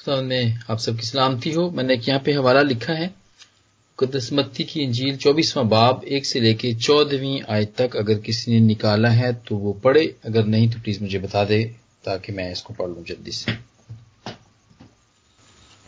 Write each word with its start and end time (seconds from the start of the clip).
खुदा 0.00 0.20
में 0.22 0.58
आप 0.70 0.78
सबकी 0.78 1.06
सलामती 1.06 1.50
हो। 1.52 1.70
मैंने 1.70 1.94
एक 1.94 2.08
यहाँ 2.08 2.20
पे 2.24 2.32
हवाला 2.32 2.60
लिखा 2.62 2.92
है। 2.92 3.14
कुदसमती 3.98 4.64
की 4.64 4.80
इंजील 4.80 5.16
चौबीसवां 5.16 5.68
बाब 5.68 6.04
एक 6.08 6.26
से 6.26 6.40
लेके 6.40 6.72
चौदहवीं 6.76 7.40
आय 7.50 7.64
तक 7.78 7.96
अगर 7.96 8.18
किसी 8.26 8.52
ने 8.52 8.60
निकाला 8.66 9.08
है 9.10 9.32
तो 9.48 9.56
वो 9.56 9.72
पढ़े 9.84 10.04
अगर 10.26 10.44
नहीं 10.46 10.70
तो 10.70 10.80
प्लीज़ 10.80 11.02
मुझे 11.02 11.18
बता 11.18 11.44
दे 11.44 11.62
ताकि 12.04 12.32
मैं 12.32 12.50
इसको 12.52 12.74
पढ़ 12.74 12.88
लू 12.88 13.02
जल्दी 13.08 13.32
से। 13.32 13.52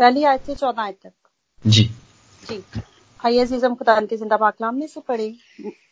पहली 0.00 0.24
आयत 0.24 0.46
से 0.46 0.54
चौदह 0.54 0.82
आयत 0.82 0.98
तक। 1.02 1.12
जी। 1.64 1.84
जी। 2.42 2.62
आइए 3.20 3.40
अजीजम 3.40 3.74
खुदा 3.74 4.00
के 4.00 4.16
ज़िंदा 4.16 4.36
पाकलाम 4.36 4.74
में 4.74 4.86
से 4.86 5.00
पढ़े। 5.08 5.34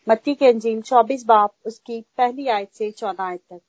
मत्ती 0.07 0.35
के 0.35 0.46
अंजील 0.46 0.80
चौबीस 0.82 1.25
बाप 1.27 1.55
उसकी 1.66 2.00
पहली 2.19 2.48
आयत 2.48 2.69
से 2.75 2.91
चौदह 2.91 3.25
आयत 3.25 3.41
तक। 3.41 3.61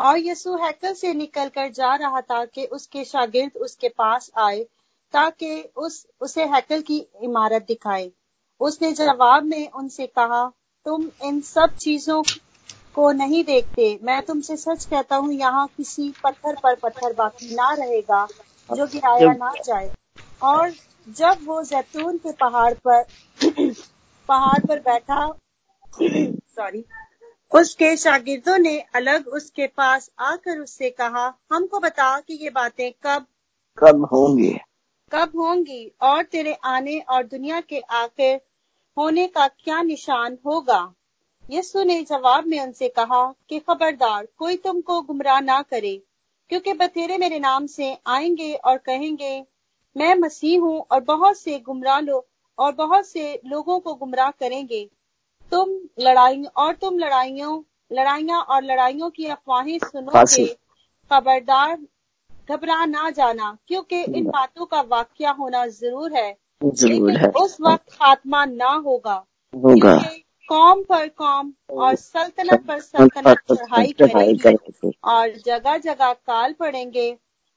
और 0.00 0.18
यसु 0.18 0.56
हैकल 0.56 0.92
से 0.92 1.14
निकलकर 1.14 1.68
जा 1.68 1.94
रहा 1.94 2.20
था 2.20 2.44
कि 2.44 2.64
उसके 2.64 3.04
शागिर्द 3.04 3.56
उसके 3.56 3.88
पास 3.88 4.30
आए, 4.38 4.66
ताकि 5.12 5.70
उस, 5.76 6.06
उसे 6.20 6.44
हैकल 6.44 6.80
की 6.80 7.06
इमारत 7.22 7.62
दिखाए। 7.62 8.10
उसने 8.60 8.92
जवाब 8.92 9.44
में 9.44 9.70
उनसे 9.70 10.06
कहा, 10.06 10.52
तुम 10.84 11.10
इन 11.24 11.40
सब 11.40 11.76
चीज़ों 11.76 12.22
को 12.94 13.12
नहीं 13.12 13.44
देखते। 13.44 13.98
मैं 14.02 14.22
तुमसे 14.22 14.56
सच 14.56 14.84
कहता 14.84 15.16
हूँ, 15.16 15.32
यहाँ 15.32 15.66
किसी 15.76 16.14
पत्थर 16.24 16.56
पर 16.62 16.74
पत्थर 16.74 17.12
बाकी 17.12 17.54
ना 17.54 17.72
रहेगा, 17.74 18.26
जो 18.70 18.86
गिराया 18.86 19.32
ना 19.32 19.52
जाए। 19.64 19.92
और 20.42 20.72
जब 21.08 21.38
वो 21.44 21.62
जैतून 21.62 22.18
के 22.18 22.32
पहाड़ 22.32 22.74
पर 22.74 23.04
पहाड़ 24.28 24.66
पर 24.66 24.78
बैठा 24.78 25.32
सॉरी 26.56 26.84
उसके 27.52 27.96
शागिर्दों 27.96 28.58
ने 28.58 28.78
अलग 28.94 29.28
उसके 29.28 29.66
पास 29.66 30.10
आकर 30.18 30.58
उससे 30.58 30.90
कहा 30.90 31.26
हमको 31.52 31.78
बता 31.80 32.18
कि 32.20 32.34
ये 32.34 32.50
बातें 32.50 32.90
कब 32.92 33.26
कब 33.78 34.04
होंगी? 34.04 34.50
कब 35.12 35.32
होंगी? 35.36 35.92
और 36.02 36.22
तेरे 36.22 36.52
आने 36.64 36.98
और 36.98 37.22
दुनिया 37.26 37.60
के 37.60 37.80
आखिर 37.80 38.40
होने 38.96 39.26
का 39.26 39.46
क्या 39.48 39.82
निशान 39.82 40.38
होगा? 40.46 40.94
यीशु 41.50 41.82
ने 41.82 42.02
जवाब 42.02 42.46
में 42.46 42.60
उनसे 42.60 42.88
कहा 42.88 43.24
कि 43.48 43.58
खबरदार 43.58 44.28
कोई 44.36 44.56
तुमको 44.56 45.00
गुमराह 45.02 45.40
ना 45.40 45.60
करे 45.62 45.96
क्योंकि 46.50 46.72
बतेरे 46.72 47.18
मेरे 47.18 47.38
नाम 47.38 47.66
से 47.66 47.96
आएँगे 48.06 48.54
और 48.54 48.78
कहेंगे 48.78 49.46
मैं 49.96 50.14
मसीह 50.14 50.60
हूँ 50.60 50.80
और 50.90 51.00
बहुत 51.00 51.38
से 51.38 51.58
गुमराह 51.58 52.00
लोग 52.00 52.26
और 52.58 52.72
बहुत 52.72 53.06
से 53.06 53.40
लोगों 53.46 53.80
को 53.80 53.94
गुमराह 53.94 54.30
करेंगे। 54.30 54.88
तुम 55.52 55.70
लड़ाई 56.00 56.42
और 56.56 56.74
तुम 56.74 56.98
लड़ाइयों 56.98 57.60
लड़ाइयाँ 57.92 58.40
और 58.40 58.62
लड़ाइयों 58.64 59.10
की 59.10 59.26
अफवाहें 59.26 59.78
सुनोगे 59.78 60.46
खबरदार 61.10 61.76
घबरा 62.50 62.84
ना 62.84 63.10
जाना 63.10 63.56
क्योंकि 63.68 64.02
इन 64.02 64.26
बातों 64.26 64.66
का 64.66 64.80
वाक्य 64.80 65.28
होना 65.38 65.66
ज़रूर 65.66 66.12
है। 66.12 66.30
ज़रूर 66.64 67.10
लेकिन 67.10 67.16
है। 67.16 67.30
उस 67.42 67.56
वक्त 67.60 67.92
खात्मा 67.92 68.44
ना 68.44 68.70
होगा। 68.76 69.24
होगा। 69.54 69.96
कौम 70.48 70.82
पर 70.82 71.08
कौम 71.08 71.52
और 71.70 71.94
सल्तनत 71.94 72.64
पर 72.66 72.80
सल्तनत 72.80 73.38
चढ़ाई 73.52 73.92
करेंगे 73.92 74.92
और 75.04 75.34
जगह 75.46 75.76
जगह 75.78 76.12
काल 76.12 76.52
पड़ेंगे 76.52 77.10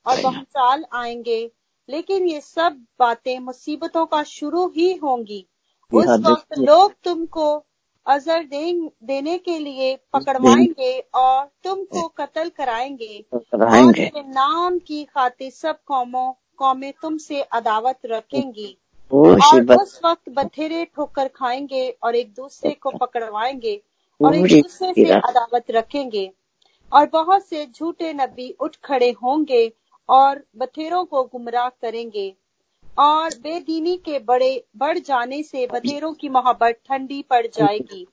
और 0.06 0.22
बहुचाल 0.22 0.86
आएँगे। 0.94 1.52
लेकिन 1.90 2.28
ये 2.28 2.42
सब 2.42 2.86
बातें 3.00 3.40
मुसीबतों 3.40 4.06
का 4.06 4.24
शुरू 4.24 4.68
ही 4.68 4.94
होंगी। 4.94 5.46
उस 5.92 6.08
हाँ, 6.08 6.18
वक्त 6.18 6.58
लोग 6.60 6.94
तुमको 7.04 7.48
अजर 8.08 8.44
दे, 8.44 8.72
देने 9.04 9.38
के 9.38 9.58
लिए 9.60 9.96
पकड़वाएँगे 10.14 11.00
और 11.14 11.46
तुमको 11.64 12.08
कत्ल 12.08 12.50
कराएँगे। 12.50 13.26
और 14.14 14.24
नाम 14.26 14.80
की 14.80 15.04
खातिर 15.04 15.52
सब 15.52 15.80
कौमों 15.86 16.32
कौमें 16.58 16.92
तुमसे 17.02 17.42
अदावत 17.42 18.00
रखेंगी। 18.06 18.78
और 19.12 19.62
उस 19.82 20.00
वक्त 20.06 20.30
बथेरे 20.30 20.86
ठोकर 20.86 21.28
खाएँगे 21.28 21.90
और 22.04 22.16
एक 22.16 22.34
दूसरे 22.34 22.72
को 22.72 22.92
पकड़वाएँगे 22.98 23.82
और 24.20 24.36
एक 24.36 24.62
दूसरे 24.62 24.94
से 24.94 25.10
अदावत 25.12 25.72
रखेंगे। 25.72 26.32
और 26.92 27.10
बहुत 27.14 27.46
से 27.46 27.66
झूठे 27.66 28.14
नबी 28.14 28.50
उठ 28.60 28.76
खड़े 28.84 29.10
होंगे 29.24 29.72
और 30.10 30.44
बथेरों 30.58 31.06
को 31.06 31.24
गुमराह 31.24 31.70
करेंगे। 31.70 32.34
और 32.98 33.30
बेदीनी 33.30 33.96
के 33.98 34.20
बड़े, 34.20 34.64
बढ़ 34.78 34.98
जाने 35.00 35.44
से 35.44 35.68
बधेरों 35.74 36.14
की 36.14 36.30
मोहब्बत 36.30 36.80
ठंडी 36.88 37.22
पड़ 37.30 37.48
जाएगी। 37.48 38.08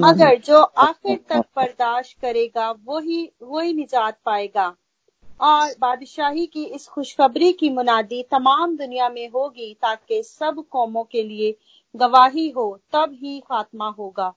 मगर 0.00 0.38
जो 0.38 0.62
आखिर 0.62 1.18
तक 1.28 1.44
बर्दाश्त 1.56 2.20
करेगा, 2.20 2.70
वही 2.70 3.32
वही 3.42 3.72
निजात 3.74 4.18
पाएगा। 4.24 4.74
और 5.40 5.70
बादशाही 5.80 6.46
की 6.46 6.64
इस 6.64 6.86
खुशखबरी 6.86 7.52
की 7.52 7.70
मुनादी 7.70 8.22
तमाम 8.22 8.76
दुनिया 8.76 9.08
में 9.08 9.28
होगी, 9.28 9.74
ताकि 9.74 10.22
सब 10.22 10.64
कौमों 10.70 11.04
के 11.04 11.22
लिए 11.22 11.56
गवाही 11.96 12.48
हो, 12.48 12.80
तब 12.92 13.16
ही 13.22 13.40
खात्मा 13.40 13.88
होगा। 13.88 14.34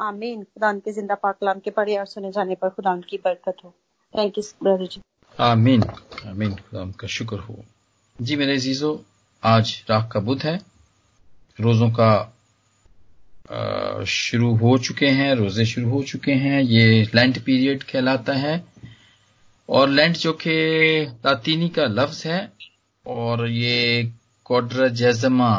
आमीन। 0.00 0.42
खुदा 0.42 0.72
के 0.72 0.92
ज़िंदा 0.92 1.14
पाकलाम 1.14 1.58
के 1.58 1.70
पढ़े 1.70 1.96
और 1.98 2.06
सुने 2.06 2.32
जाने 2.32 2.54
पर 2.54 2.68
खुदा 2.68 2.96
की 2.96 3.16
बरकत 3.16 3.56
हो। 3.64 3.74
Thank 4.14 4.38
you 4.38 4.44
brother 4.62 4.86
ji. 4.86 5.00
आमीन। 5.40 5.82
आमीन। 6.26 6.54
खुदा 6.54 6.84
का 7.00 7.06
शुक्र 7.06 7.38
हो। 7.38 7.56
जी 8.20 8.36
मेरे 8.36 8.52
अजीजों 8.52 8.96
आज 9.42 9.84
राख 9.90 10.10
का 10.12 10.20
बुध 10.20 10.42
है। 10.42 10.60
रोजों 11.60 11.90
का 11.90 12.32
शुरू 14.04 14.54
हो 14.56 14.76
चुके 14.78 15.06
हैं, 15.06 15.34
रोज़े 15.34 15.64
शुरू 15.66 15.90
हो 15.90 16.02
चुके 16.02 16.32
हैं। 16.32 16.62
ये 16.62 17.02
लेंट 17.14 17.38
पीरियड 17.44 17.82
कहलाता 17.82 18.32
है। 18.32 18.64
और 19.68 19.88
लेंट 19.88 20.16
जो 20.16 20.32
कि 20.32 20.50
लातीनी 21.26 21.68
का 21.68 21.84
लफ्ज 21.84 22.22
है। 22.26 22.52
और 23.06 23.48
ये 23.48 24.12
क्वाड्रा 24.46 24.88
जैजमा 24.88 25.52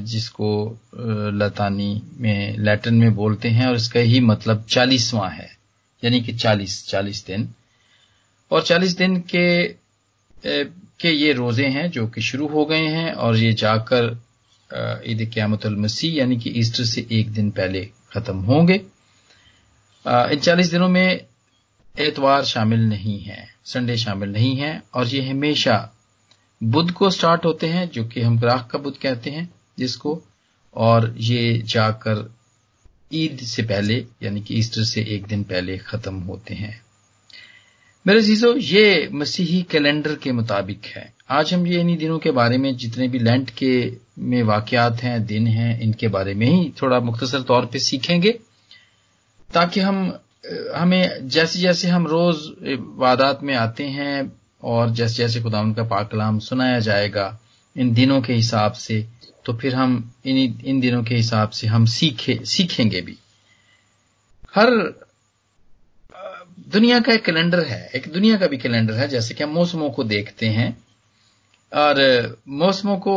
जिसको 0.00 0.78
लतानी 1.34 2.02
में, 2.18 2.58
लैटिन 2.58 2.94
में 2.94 3.14
बोलते 3.14 3.48
हैं, 3.48 3.66
और 3.66 3.76
इसका 3.76 4.00
ही 4.00 4.20
मतलब 4.20 4.64
चालीसवां 4.70 5.30
है। 5.32 5.56
यानी 6.04 6.20
कि 6.20 6.32
चालीस 6.32 6.86
चालीस 6.88 7.24
दिन। 7.26 7.48
और 8.50 8.62
चालीस 8.62 8.96
दिन 8.96 9.20
के 9.34 9.46
के 11.00 11.08
ये 11.08 11.32
रोज़े 11.32 11.66
हैं 11.68 11.90
जो 11.90 12.06
कि 12.06 12.22
शुरू 12.22 12.46
हो 12.48 12.64
गए 12.66 12.86
हैं 12.88 13.12
और 13.12 13.36
ये 13.36 13.52
जाकर 13.52 14.16
ईद 15.06 15.30
मसीह 15.78 16.16
यानी 16.18 16.36
कि 16.36 16.50
ईस्टर 16.50 16.84
से 16.84 17.06
एक 17.10 17.30
दिन 17.32 17.50
पहले 17.50 17.84
खत्म 18.12 18.36
होंगे। 18.38 18.74
इन 18.74 20.38
चालीस 20.38 20.70
दिनों 20.70 20.88
में 20.88 21.20
एतवार 21.94 22.44
शामिल 22.44 22.80
नहीं 22.80 23.18
है, 23.20 23.46
संडे 23.64 23.96
शामिल 23.96 24.32
नहीं 24.32 24.56
है 24.56 24.82
और 24.94 25.06
ये 25.06 25.28
हमेशा 25.28 25.94
बुध 26.60 26.90
को 26.92 27.10
स्टार्ट 27.10 27.44
होते 27.44 27.66
हैं, 27.66 27.88
जो 27.90 28.04
कि 28.04 28.20
हम 28.20 28.38
ग्राहक 28.40 28.68
का 28.70 28.78
बुध 28.78 28.98
कहते 28.98 29.30
हैं 29.30 29.48
जिसको, 29.78 30.22
और 30.74 31.14
ये 31.18 31.58
जाकर 31.64 32.30
ईद 33.14 33.38
से 33.38 33.62
पहले 33.62 33.94
यानी 34.22 34.40
कि 34.40 34.54
ईस्टर 34.54 34.84
से 34.84 35.00
एक 35.08 35.26
दिन 35.26 35.42
पहले 35.44 35.78
खत्म 35.78 36.14
होते 36.20 36.54
हैं। 36.54 36.80
मेरे 38.06 38.20
जीजो 38.22 38.54
ये 38.56 39.08
मसीही 39.12 39.62
कैलेंडर 39.62 40.14
के 40.14 40.32
मुताबिक 40.32 40.84
है। 40.86 41.12
आज 41.30 41.52
हम 41.54 41.66
ये 41.66 41.80
इन्हीं 41.80 41.96
दिनों 41.98 42.18
के 42.18 42.30
बारे 42.30 42.58
में, 42.58 42.76
जितने 42.76 43.08
भी 43.08 43.18
लेंट 43.18 43.50
के 43.50 43.72
में 44.18 44.42
वाकयात 44.42 45.02
हैं, 45.02 45.24
दिन 45.26 45.46
हैं, 45.46 45.80
इनके 45.80 46.08
बारे 46.08 46.34
में 46.34 46.46
ही 46.46 46.72
थोड़ा 46.82 47.00
मुख्तसर 47.00 47.42
तौर 47.42 47.66
पे 47.66 47.78
सीखेंगे, 47.78 48.30
ताकि 49.48 49.80
हम 49.80 49.98
हमें 50.74 51.28
जैसे 51.28 51.58
जैसे 51.58 51.88
हम 51.88 52.06
रोज 52.06 52.36
वादात 52.96 53.42
में 53.42 53.54
आते 53.54 53.84
हैं, 53.86 54.32
और 54.62 54.90
जैसे 54.90 55.14
जैसे 55.14 55.40
खुदा 55.42 55.62
का 55.72 55.82
पाक 55.84 56.10
कलाम 56.10 56.38
सुनाया 56.38 56.78
जाएगा, 56.80 57.38
इन 57.76 57.92
दिनों 57.94 58.20
के 58.22 58.32
हिसाब 58.32 58.72
से 58.72 59.04
तो 59.44 59.52
फिर 59.52 59.74
हम 59.74 60.12
इन 60.26 60.36
इन 60.64 60.80
दिनों 60.80 61.02
के 61.02 61.14
हिसाब 61.14 61.50
से 61.50 61.66
हम 61.66 61.84
सीखे, 61.88 62.38
सीखेंगे 62.44 63.00
भी। 63.00 63.18
हर 64.54 64.70
दुनिया 66.66 66.98
का 67.00 67.12
एक 67.12 67.24
कैलेंडर 67.24 67.60
है, 67.60 67.90
एक 67.94 68.08
दुनिया 68.12 68.36
का 68.36 68.46
भी 68.46 68.56
कैलेंडर 68.56 68.94
है, 68.94 69.08
जैसे 69.08 69.34
कि 69.34 69.44
हम 69.44 69.50
मौसमों 69.50 69.90
को 69.90 70.04
देखते 70.04 70.46
हैं, 70.46 70.76
और 71.72 72.36
मौसमों 72.48 72.96
को 72.96 73.16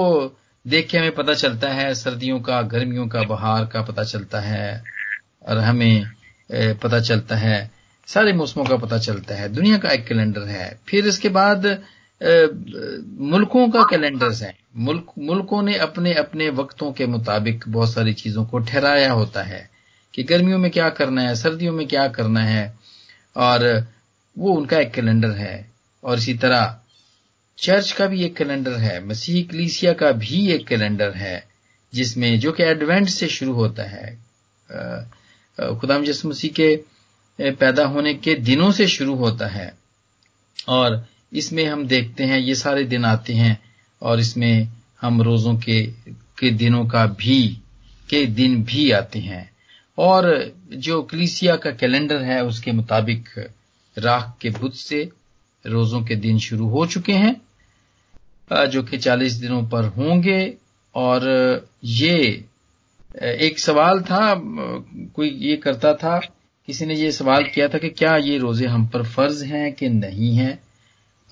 देख 0.65 0.87
के 0.89 0.97
हमें 0.97 1.15
पता 1.15 1.33
चलता 1.33 1.69
है, 1.69 1.93
सर्दियों 1.95 2.39
का, 2.39 2.61
गर्मियों 2.61 3.07
का, 3.07 3.21
बहार 3.23 3.65
का 3.65 3.81
पता 3.81 4.03
चलता 4.03 4.39
है, 4.39 4.83
और 5.47 5.57
हमें 5.57 6.05
पता 6.51 6.99
चलता 6.99 7.35
है, 7.35 7.71
सारे 8.07 8.33
मौसमों 8.33 8.65
का 8.65 8.75
पता 8.77 8.97
चलता 8.97 9.35
है, 9.35 9.49
दुनिया 9.49 9.77
का 9.77 9.89
एक 9.89 10.05
कैलेंडर 10.07 10.41
है। 10.41 10.79
फिर 10.87 11.07
इसके 11.07 11.29
बाद 11.29 11.65
मुल्कों 12.21 13.69
का 13.69 13.81
कैलेंडर्स 13.81 14.41
है। 14.43 14.53
मुल्क, 14.77 15.05
मुल्कों 15.19 15.61
ने 15.63 15.77
अपने 15.77 16.13
अपने 16.13 16.49
वक्तों 16.49 16.91
के 16.91 17.05
मुताबिक 17.05 17.63
बहुत 17.67 17.93
सारी 17.93 18.13
चीज़ों 18.13 18.45
को 18.45 18.59
ठहराया 18.59 19.11
होता 19.11 19.43
है, 19.43 19.69
कि 20.13 20.23
गर्मियों 20.23 20.59
में 20.59 20.69
क्या 20.71 20.89
करना 20.89 21.21
है, 21.21 21.35
सर्दियों 21.35 21.73
में 21.73 21.87
क्या 21.87 22.07
करना 22.07 22.43
है 22.43 22.80
और 23.35 23.87
वो 24.37 24.53
उनका 24.53 24.79
एक 24.79 24.91
कैलेंडर 24.91 25.31
है। 25.31 25.71
और 26.03 26.17
इसी 26.17 26.33
तरह 26.33 26.77
चर्च 27.57 27.91
का 27.91 28.05
भी 28.07 28.23
एक 28.23 28.35
कैलेंडर 28.35 28.73
है, 28.73 29.05
मसीह 29.05 29.51
कलीसिया 29.51 29.93
का 29.93 30.11
भी 30.11 30.51
एक 30.51 30.67
कैलेंडर 30.67 31.11
है, 31.11 31.47
जिसमें 31.93 32.39
जो 32.39 32.51
कि 32.51 32.63
एडवेंट 32.63 33.09
से 33.09 33.27
शुरू 33.27 33.53
होता 33.53 33.83
है। 33.83 34.17
खुदाम 35.79 36.03
यसु 36.03 36.29
मसीह 36.29 36.51
के 36.51 36.83
पैदा 37.41 37.85
होने 37.85 38.13
के 38.13 38.35
दिनों 38.35 38.71
से 38.71 38.87
शुरू 38.87 39.15
होता 39.15 39.47
है। 39.47 39.77
और 40.67 41.05
इसमें 41.33 41.65
हम 41.65 41.87
देखते 41.87 42.23
हैं, 42.23 42.39
ये 42.39 42.55
सारे 42.55 42.83
दिन 42.83 43.05
आते 43.05 43.33
हैं, 43.33 43.61
और 44.01 44.19
इसमें 44.19 44.67
हम 45.01 45.21
रोजों 45.21 45.55
के 45.55 45.93
के 46.39 46.49
दिनों 46.49 46.85
का 46.85 47.05
भी, 47.05 47.61
के 48.09 48.25
दिन 48.25 48.63
भी 48.63 48.91
आते 48.91 49.19
हैं। 49.19 49.50
और 49.97 50.53
जो 50.73 51.01
कलीसिया 51.03 51.55
का 51.55 51.71
कैलेंडर 51.71 52.21
है, 52.21 52.43
उसके 52.43 52.71
मुताबिक 52.71 53.29
राख 53.97 54.33
के 54.41 54.49
बुध 54.51 54.73
से 54.73 55.09
रोजों 55.65 56.01
के 56.05 56.15
दिन 56.15 56.37
शुरू 56.39 56.67
हो 56.69 56.85
चुके 56.85 57.13
हैं 57.13 58.67
जो 58.69 58.83
कि 58.83 58.97
चालीस 58.97 59.33
दिनों 59.33 59.63
पर 59.69 59.85
होंगे। 59.97 60.53
और 60.95 61.23
ये 61.83 62.17
एक 63.15 63.59
सवाल 63.59 64.01
था 64.01 64.33
कोई 65.15 65.29
ये 65.29 65.55
करता 65.57 65.93
था, 65.93 66.17
किसी 66.67 66.85
ने 66.85 66.95
ये 66.95 67.11
सवाल 67.11 67.43
किया 67.45 67.67
था 67.67 67.77
कि 67.77 67.89
क्या 67.91 68.15
ये 68.17 68.37
रोज़े 68.37 68.67
हम 68.67 68.87
पर 68.87 69.03
फ़र्ज़ 69.05 69.43
हैं 69.45 69.71
कि 69.73 69.89
नहीं 69.89 70.35
है? 70.35 70.59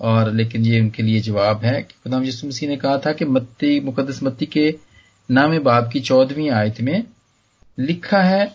और 0.00 0.32
लेकिन 0.32 0.64
ये 0.64 0.80
उनके 0.80 1.02
लिए 1.02 1.20
जवाब 1.20 1.64
है 1.64 1.80
कि 1.82 1.94
खुदाम 2.04 2.24
यसु 2.24 2.46
मसीह 2.46 2.68
ने 2.68 2.76
कहा 2.76 2.98
था 2.98 3.12
कि 3.12 3.24
मत्ती 3.26 3.80
मुकदस 3.80 4.22
मत्ती 4.22 4.46
के 4.46 4.74
नाम 5.28 5.58
बाप 5.58 5.90
की 5.92 6.00
चौदहवीं 6.00 6.50
आयत 6.50 6.80
में 6.80 7.02
लिखा 7.80 8.22
है 8.22 8.54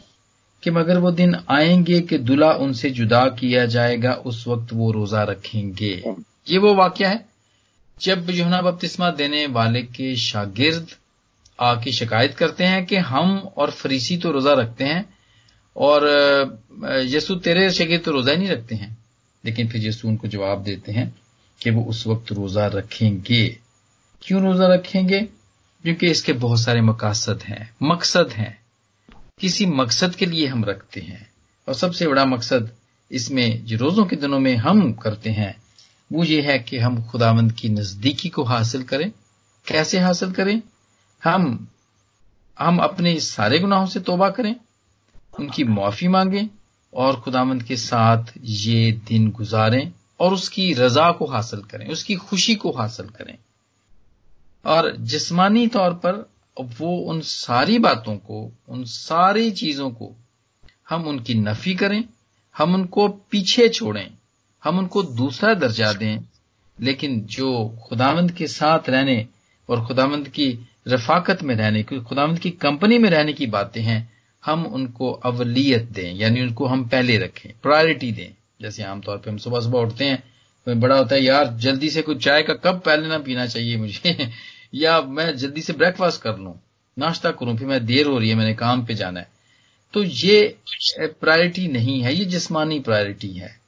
कि 0.63 0.71
मगर 0.71 0.97
वो 0.97 1.11
दिन 1.11 1.35
आएँगे 1.49 2.01
कि 2.01 2.17
दुला 2.17 2.51
उनसे 2.51 2.89
जुदा 2.89 3.25
किया 3.29 3.65
जाएगा, 3.65 4.13
उस 4.13 4.47
वक्त 4.47 4.73
वो 4.73 4.91
रोजा 4.91 5.23
रखेंगे। 5.23 6.03
ये 6.49 6.57
वो 6.57 6.73
वाक्य 6.75 7.05
है। 7.05 7.25
जब 8.01 8.29
युना 8.29 8.61
बपतिस्मा 8.61 9.09
देने 9.09 9.45
वाले 9.47 9.81
के 9.81 10.15
शागिर्द 10.15 10.87
आके 11.59 11.91
शिकायत 11.91 12.35
करते 12.35 12.63
हैं 12.63 12.85
कि 12.85 12.95
हम 12.95 13.37
और 13.57 13.71
फरीसी 13.71 14.17
तो 14.17 14.31
रोजा 14.31 14.53
रखते 14.53 14.83
हैं 14.83 15.05
और 15.77 16.07
यसु 17.03 17.35
तेरे 17.35 17.69
शागिर्द 17.71 18.03
तो 18.03 18.11
रोजा 18.11 18.31
ही 18.31 18.37
नहीं 18.37 18.49
रखते 18.49 18.75
हैं। 18.75 18.97
लेकिन 19.45 19.67
फिर 19.67 19.87
यसु 19.87 20.07
उनको 20.07 20.27
जवाब 20.27 20.63
देते 20.63 20.91
हैं 20.91 21.15
कि 21.61 21.69
वो 21.69 21.83
उस 21.83 22.07
वक्त 22.07 22.31
रोजा 22.31 22.65
रखेंगे। 22.67 23.59
क्यों 24.21 24.41
रोजा 24.41 24.67
रखेंगे? 24.67 25.19
क्योंकि 25.83 26.07
इसके 26.07 26.33
बहुत 26.33 26.59
सारे 26.59 26.81
मकासद 26.81 27.43
हैं, 27.43 27.75
मकसद 27.83 28.29
हैं। 28.31 28.64
किसी 29.39 29.65
मकसद 29.65 30.15
के 30.15 30.25
लिए 30.25 30.47
हम 30.47 30.65
रखते 30.65 31.01
हैं। 31.01 31.31
और 31.67 31.73
सबसे 31.73 32.07
बड़ा 32.07 32.25
मकसद 32.25 32.71
इसमें 33.11 33.65
जो 33.65 33.77
रोजों 33.77 34.05
के 34.05 34.15
दिनों 34.15 34.39
में 34.39 34.55
हम 34.55 34.93
करते 34.93 35.29
हैं, 35.29 35.63
वो 36.13 36.23
ये 36.23 36.41
है 36.41 36.59
कि 36.59 36.77
हम 36.77 37.03
खुदावंद 37.03 37.51
की 37.51 37.69
नजदीकी 37.69 38.29
को 38.29 38.43
हासिल 38.43 38.83
करें। 38.83 39.11
कैसे 39.67 39.99
हासिल 39.99 40.31
करें? 40.31 40.61
हम 41.23 41.67
हम 42.59 42.77
अपने 42.77 43.19
सारे 43.19 43.59
गुनाहों 43.59 43.85
से 43.85 43.99
तोबा 43.99 44.29
करें, 44.29 44.55
उनकी 45.39 45.63
माफ़ी 45.63 46.07
मांगें 46.07 46.47
और 46.93 47.19
खुदावंद 47.19 47.63
के 47.63 47.77
साथ 47.77 48.23
ये 48.41 48.91
दिन 48.91 49.31
गुजारें 49.31 49.91
और 50.19 50.33
उसकी 50.33 50.73
रजा 50.73 51.11
को 51.11 51.25
हासिल 51.25 51.59
करें, 51.59 51.87
उसकी 51.87 52.15
खुशी 52.15 52.55
को 52.55 52.71
हासिल 52.71 53.05
करें। 53.05 53.37
और 54.65 54.97
जिस्मानी 54.97 55.67
तौर 55.67 55.93
पर 55.93 56.34
वो 56.61 56.97
उन 56.97 57.21
सारी 57.21 57.79
बातों 57.79 58.15
को, 58.17 58.51
उन 58.69 58.83
सारी 58.83 59.51
चीज़ों 59.51 59.89
को 59.89 60.11
हम 60.89 61.07
उनकी 61.07 61.33
नफी 61.33 61.75
करें, 61.75 62.03
हम 62.55 62.73
उनको 62.73 63.07
पीछे 63.07 63.69
छोड़ें, 63.69 64.07
हम 64.63 64.79
उनको 64.79 65.03
दूसरा 65.03 65.53
दर्जा 65.53 65.93
दें, 65.93 66.19
लेकिन 66.81 67.21
जो 67.21 67.77
खुदावंद 67.89 68.31
के 68.31 68.47
साथ 68.47 68.89
रहने 68.89 69.25
और 69.69 69.85
खुदावंद 69.85 70.27
की 70.27 70.47
रफाकत 70.87 71.43
में 71.43 71.55
रहने 71.55 71.83
की 71.83 71.99
खुदावंद 71.99 72.39
की 72.39 72.49
कंपनी 72.49 72.97
में 72.97 73.09
रहने 73.09 73.33
की 73.33 73.47
बातें 73.47 73.81
हैं, 73.81 74.13
हम 74.45 74.65
उनको 74.65 75.11
अवलियत 75.11 75.83
दें, 75.83 76.13
यानी 76.13 76.41
उनको 76.41 76.65
हम 76.65 76.87
पहले 76.87 77.17
रखें, 77.17 77.51
प्रायोरिटी 77.63 78.11
दें। 78.11 78.33
जैसे 78.61 78.83
आमतौर 78.83 79.17
पर 79.17 79.29
हम 79.29 79.37
सुबह 79.37 79.59
सुबह 79.59 79.79
उठते 79.79 80.05
हैं 80.05 80.23
तो 80.67 80.75
बड़ा 80.75 80.97
होता 80.97 81.15
है, 81.15 81.21
यार, 81.21 81.47
जल्दी 81.47 81.89
से 81.89 82.01
कुछ 82.01 82.23
चाय 82.23 82.43
का 82.43 82.53
कप 82.53 82.81
पहले 82.85 83.07
ना 83.07 83.17
पीना 83.17 83.45
चाहिए 83.45 83.77
मुझे। 83.77 84.29
या 84.75 85.01
मैं 85.01 85.35
जल्दी 85.37 85.61
से 85.61 85.73
ब्रेकफास्ट 85.73 86.21
कर 86.21 86.37
लूँ, 86.37 86.59
नाश्ता 86.97 87.31
करूँ, 87.31 87.57
फिर 87.57 87.67
मैं 87.67 87.85
देर 87.85 88.07
हो 88.07 88.17
रही 88.19 88.29
है, 88.29 88.35
मैंने 88.35 88.53
काम 88.53 88.85
पे 88.85 88.93
जाना 88.93 89.19
है। 89.19 89.29
तो 89.93 90.03
ये 90.03 90.57
प्रायोरिटी 91.01 91.67
नहीं 91.67 92.01
है, 92.01 92.13
ये 92.15 92.25
जिस्मानी 92.25 92.79
प्रायोरिटी 92.79 93.31
है। 93.31 93.59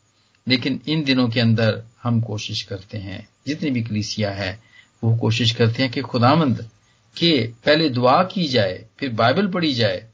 लेकिन 0.47 0.79
इन 0.87 1.03
दिनों 1.03 1.27
के 1.29 1.39
अंदर 1.39 1.81
हम 2.03 2.21
कोशिश 2.21 2.61
करते 2.63 2.97
हैं, 2.97 3.27
जितनी 3.47 3.69
भी 3.71 3.81
कलीसिया 3.81 4.31
है, 4.31 4.59
वो 5.03 5.15
कोशिश 5.17 5.51
करते 5.51 5.83
हैं 5.83 5.91
कि 5.91 6.01
खुदामंद, 6.01 6.69
के 7.17 7.51
पहले 7.65 7.89
दुआ 7.89 8.23
की 8.23 8.47
जाए, 8.47 8.85
फिर 8.99 9.09
बाइबल 9.09 9.47
पढ़ी 9.47 9.73
जाए, 9.73 10.05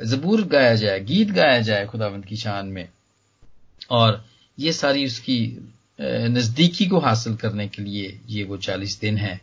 जबूर 0.00 0.42
गाया 0.42 0.74
जाए, 0.74 1.00
गीत 1.00 1.30
गाया 1.30 1.60
जाए 1.60 1.86
खुदावंद 1.86 2.24
की 2.24 2.36
शान 2.36 2.66
में, 2.66 2.88
और 3.90 4.24
ये 4.58 4.72
सारी 4.72 5.06
उसकी 5.06 5.70
नजदीकी 6.00 6.86
को 6.86 6.98
हासिल 6.98 7.34
करने 7.36 7.68
के 7.68 7.82
लिए 7.82 8.20
ये 8.28 8.44
वो 8.44 8.56
चालीस 8.56 9.00
दिन 9.00 9.16
हैं। 9.16 9.40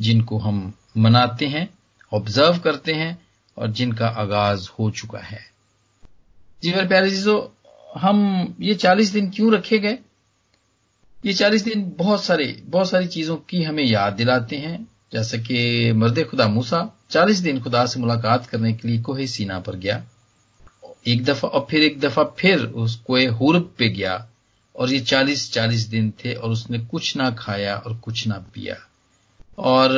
जिनको 0.00 0.38
हम 0.38 0.72
मनाते 0.96 1.46
हैं 1.46 1.70
ऑब्ज़र्व 2.12 2.58
करते 2.58 2.92
हैं 2.92 3.26
और 3.58 3.70
जिनका 3.70 4.08
आगाज़ 4.08 4.68
हो 4.78 4.90
चुका 4.90 5.18
है। 5.18 5.50
जी 6.62 6.72
मेरे 6.72 6.88
प्यारे 6.88 7.10
चीज़ों, 7.10 7.62
हम 8.00 8.54
ये 8.60 8.74
चालीस 8.74 9.10
दिन 9.10 9.30
क्यों 9.30 9.52
रखे 9.52 9.78
गए? 9.78 9.98
ये 11.26 11.32
चालीस 11.32 11.64
दिन 11.64 11.94
बहुत 11.96 12.24
सारे, 12.24 12.62
बहुत 12.66 12.90
सारी 12.90 13.06
चीज़ों 13.06 13.36
की 13.36 13.62
हमें 13.62 13.84
याद 13.84 14.12
दिलाते 14.12 14.56
हैं। 14.56 14.88
जैसे 15.12 15.38
कि 15.38 15.92
मर्द 15.92 16.24
खुदा 16.24 16.48
मूसा, 16.48 16.98
चालीस 17.10 17.38
दिन 17.38 17.60
खुदा 17.60 17.86
से 17.86 18.00
मुलाकात 18.00 18.46
करने 18.46 18.72
के 18.72 18.88
लिए 18.88 19.02
कोहे 19.02 19.26
सीना 19.26 19.60
पर 19.60 19.76
गया। 19.76 20.04
एक 21.06 21.24
दफ़ा 21.24 21.48
और 21.48 21.66
फिर 21.70 21.82
एक 21.82 22.00
दफ़ा 22.00 22.24
फिर 22.24 22.60
उस 22.60 22.96
कोहे 22.96 23.26
हुरब 23.26 23.74
पे 23.78 23.88
गया। 23.88 24.28
और 24.76 24.92
ये 24.92 25.00
चालीस 25.00 25.52
चालीस 25.52 25.80
दिन 25.80 26.10
थे 26.10 26.34
और 26.34 26.50
उसने 26.50 26.78
कुछ 26.78 27.16
ना 27.16 27.30
खाया 27.30 27.76
और 27.76 27.96
कुछ 27.96 28.26
ना 28.26 28.34
पिया। 28.34 28.74
और 29.58 29.92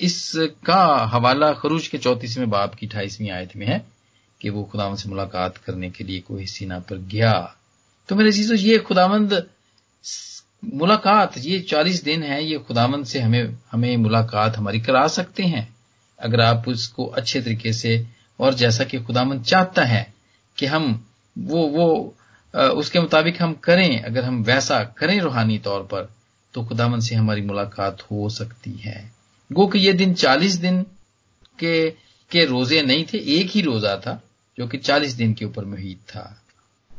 इसका 0.00 0.84
हवाला 1.12 1.52
खरूज 1.52 1.88
के 1.88 1.98
चौतीसवें 1.98 2.48
बाब 2.50 2.74
की 2.74 2.86
अठाईसवीं 2.86 3.30
आयत 3.30 3.56
में 3.56 3.66
है 3.66 3.84
कि 4.40 4.50
वो 4.50 4.62
खुदावंद 4.64 4.98
से 4.98 5.08
मुलाकात 5.08 5.56
करने 5.56 5.90
के 5.90 6.04
लिए 6.04 6.20
कोई 6.20 6.46
सीना 6.46 6.78
पर 6.80 6.96
गया। 6.96 7.32
तो 8.08 8.16
मेरे 8.16 8.32
चीज़ों 8.32 8.56
ये 8.58 8.78
खुदावंद 8.78 9.46
मुलाकात, 10.64 11.38
ये 11.38 11.58
चालीस 11.60 12.02
दिन 12.04 12.22
है, 12.22 12.44
ये 12.44 12.58
खुदावंद 12.58 13.06
से 13.06 13.20
हमें 13.20 13.56
हमें 13.72 13.96
मुलाकात 13.96 14.56
हमारी 14.56 14.80
करा 14.80 15.06
सकते 15.08 15.42
हैं। 15.42 15.68
अगर 16.18 16.40
आप 16.40 16.68
उसको 16.68 17.06
अच्छे 17.06 17.40
तरीके 17.40 17.72
से 17.72 18.06
और 18.40 18.54
जैसा 18.54 18.84
कि 18.84 18.98
खुदामंद 18.98 19.42
चाहता 19.44 19.84
है 19.84 20.14
कि 20.58 20.66
हम 20.66 21.04
वो 21.36 21.66
वो 21.68 22.14
उसके 22.54 23.00
मुताबिक 23.00 23.42
हम 23.42 23.52
करें, 23.54 24.02
अगर 24.02 24.24
हम 24.24 24.42
वैसा 24.42 24.82
करें 24.98 25.20
रूहानी 25.20 25.58
तौर 25.58 25.82
पर 25.82 26.15
तो 26.56 26.64
खुदावन 26.64 27.00
से 27.00 27.14
हमारी 27.14 27.42
मुलाकात 27.42 28.02
हो 28.02 28.28
सकती 28.28 28.70
है। 28.70 29.12
गो 29.52 29.66
कि 29.66 29.78
ये 29.78 29.92
दिन 29.92 30.14
चालीस 30.14 30.54
दिन 30.54 30.82
के 31.58 31.90
के 32.30 32.44
रोज़े 32.44 32.82
नहीं 32.82 33.04
थे, 33.04 33.18
एक 33.18 33.50
ही 33.50 33.60
रोजा 33.60 33.96
था, 33.96 34.22
जो 34.58 34.66
कि 34.66 34.78
चालीस 34.78 35.12
दिन 35.12 35.34
के 35.34 35.44
ऊपर 35.44 35.64
मुहित 35.64 35.98
था। 35.98 36.42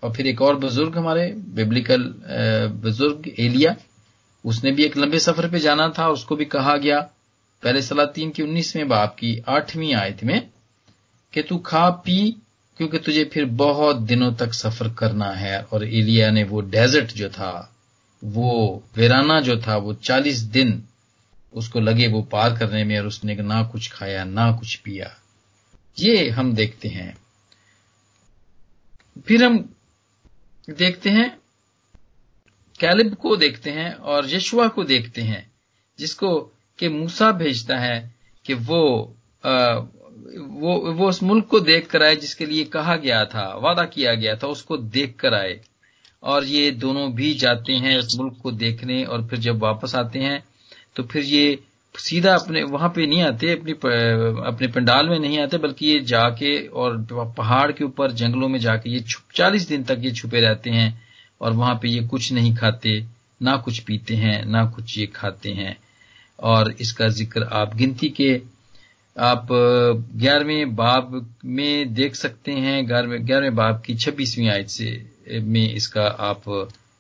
और 0.04 0.14
फिर 0.14 0.28
एक 0.28 0.42
और 0.42 0.56
बुज़ुर्ग 0.56 0.98
हमारे 0.98 1.28
बिब्लिकल 1.38 2.16
बुज़ुर्ग 2.82 3.36
एलिया, 3.40 3.76
उसने 4.46 4.72
भी 4.72 4.84
एक 4.84 4.98
लंबे 4.98 5.20
सफ़र 5.20 5.50
पे 5.50 5.60
जाना 5.60 5.90
था, 5.90 6.10
उसको 6.10 6.36
भी 6.36 6.46
कहा 6.46 6.78
गया, 6.78 7.00
पहले 7.64 7.82
सलातीन 7.82 8.30
की 8.30 8.44
उन्नीसवें 8.44 8.88
बाप 8.88 9.16
की 9.16 9.44
आठवीं 9.48 9.96
आयत 9.96 10.24
में, 10.24 10.50
कि 11.34 11.42
तू 11.42 11.58
खा, 11.58 11.90
पी, 11.90 12.36
क्योंकि 12.78 13.00
तुझे 13.00 13.26
फिर 13.34 13.46
बहुत 13.46 13.96
दिनों 13.96 14.34
तक 14.34 14.54
सफ़र 14.54 14.94
करना 14.94 15.32
है। 15.32 15.62
और 15.62 15.84
एलिया 15.84 16.32
ने 16.32 16.44
वो 16.44 16.62
डेजर्ट 16.62 17.14
जो 17.14 17.30
था 17.30 17.74
वो 18.24 18.84
वेराना 18.96 19.42
जो 19.42 19.62
था 19.62 19.78
वो 19.78 19.94
चालीस 19.94 20.40
दिन 20.40 20.84
उसको 21.54 21.80
लगे 21.80 22.08
वो 22.08 22.22
पार 22.22 22.58
करने 22.58 22.84
में 22.84 23.00
और 23.00 23.08
उसने 23.08 23.36
ना 23.36 23.64
कुछ 23.64 23.92
खाया 23.92 24.24
ना 24.24 24.52
कुछ 24.52 24.76
पिया। 24.76 25.18
ये 26.00 26.30
हम 26.30 26.54
देखते 26.54 26.88
हैं। 26.88 27.18
फिर 29.28 29.44
हम 29.44 29.76
देखते 30.70 31.10
हैं 31.10 31.38
कैलिब 32.80 33.14
को 33.16 33.36
देखते 33.36 33.70
हैं 33.70 33.94
और 33.94 34.30
यशुआ 34.30 34.68
को 34.68 34.84
देखते 34.84 35.22
हैं 35.22 35.52
जिसको 36.00 36.40
कि 36.80 36.90
मूसा 36.90 37.32
भेजता 37.32 37.78
है 37.78 38.16
कि 38.46 38.54
वो 38.54 39.16
आ, 39.46 39.74
वो 40.38 40.94
वो 40.94 41.10
उस 41.10 41.24
मुल्क 41.24 41.46
को 41.46 41.60
देख 41.60 41.88
कर 41.88 42.04
आए 42.04 42.16
जिसके 42.16 42.46
लिए 42.46 42.64
कहा 42.66 42.96
गया 42.96 43.26
था 43.26 43.56
वादा 43.56 43.86
किया 43.86 44.14
गया 44.14 44.36
था 44.36 44.48
उसको 44.48 44.78
देख 44.78 45.16
कर 45.20 45.34
आए। 45.34 45.62
और 46.24 46.46
ये 46.46 46.70
दोनों 46.74 47.12
भी 47.14 47.34
जाते 47.36 47.74
हैं 47.76 47.98
उस 47.98 48.16
मुल्क 48.18 48.38
को 48.44 48.52
देखने 48.54 49.04
और 49.06 49.28
फिर 49.28 49.40
जब 49.40 49.60
वापस 49.60 49.96
आते 49.96 50.20
हैं 50.20 50.44
तो 50.96 51.04
फिर 51.04 51.24
ये 51.24 51.60
सीधा 51.96 52.34
अपने, 52.36 52.62
वहाँ 52.64 52.90
पे 52.90 53.06
नहीं 53.08 53.22
आते, 53.22 53.52
अपनी 53.52 53.72
अपने 54.48 54.68
पंडाल 54.68 55.10
में 55.10 55.20
नहीं 55.20 55.40
आते, 55.40 55.58
बल्कि 55.58 55.86
ये 55.86 56.00
जाके 56.02 56.58
और 56.68 56.98
पहाड़ 57.38 57.72
के 57.72 57.84
ऊपर, 57.84 58.12
जंगलों 58.12 58.48
में 58.48 58.60
जाके 58.60 58.90
ये 58.90 59.00
छुप, 59.00 59.24
चालीस 59.36 59.68
दिन 59.68 59.84
तक 59.84 60.02
ये 60.02 60.12
छुपे 60.12 60.42
रहते 60.42 60.70
हैं 60.70 61.02
और 61.42 61.54
वहाँ 61.54 61.76
पे 61.82 61.90
ये 61.90 62.04
कुछ 62.08 62.32
नहीं 62.34 62.56
खाते, 62.56 63.04
ना 63.42 63.56
कुछ 63.58 63.80
पीते 63.80 64.16
हैं, 64.16 64.46
ना 64.46 64.66
कुछ 64.66 64.98
ये 64.98 65.06
खाते 65.06 65.52
हैं। 65.52 65.78
और 66.40 66.72
इसका 66.72 67.08
ज़िक्र 67.10 67.44
आप 67.44 67.76
गिनती 67.76 68.10
के, 68.10 68.34
आप, 69.16 69.48
ग्यारहवें 69.52 70.76
बाब 70.76 71.36
में 71.46 71.94
देख 71.94 72.16
सकते 72.16 72.52
हैं 72.52 72.88
ग्यारहवें 72.88 73.56
बाब 73.56 73.82
की 73.86 73.96
छब्बीसवीं 73.96 74.50
आयत 74.50 74.70
से। 74.70 74.92
में 75.32 75.74
इसका 75.74 76.06
आप 76.06 76.44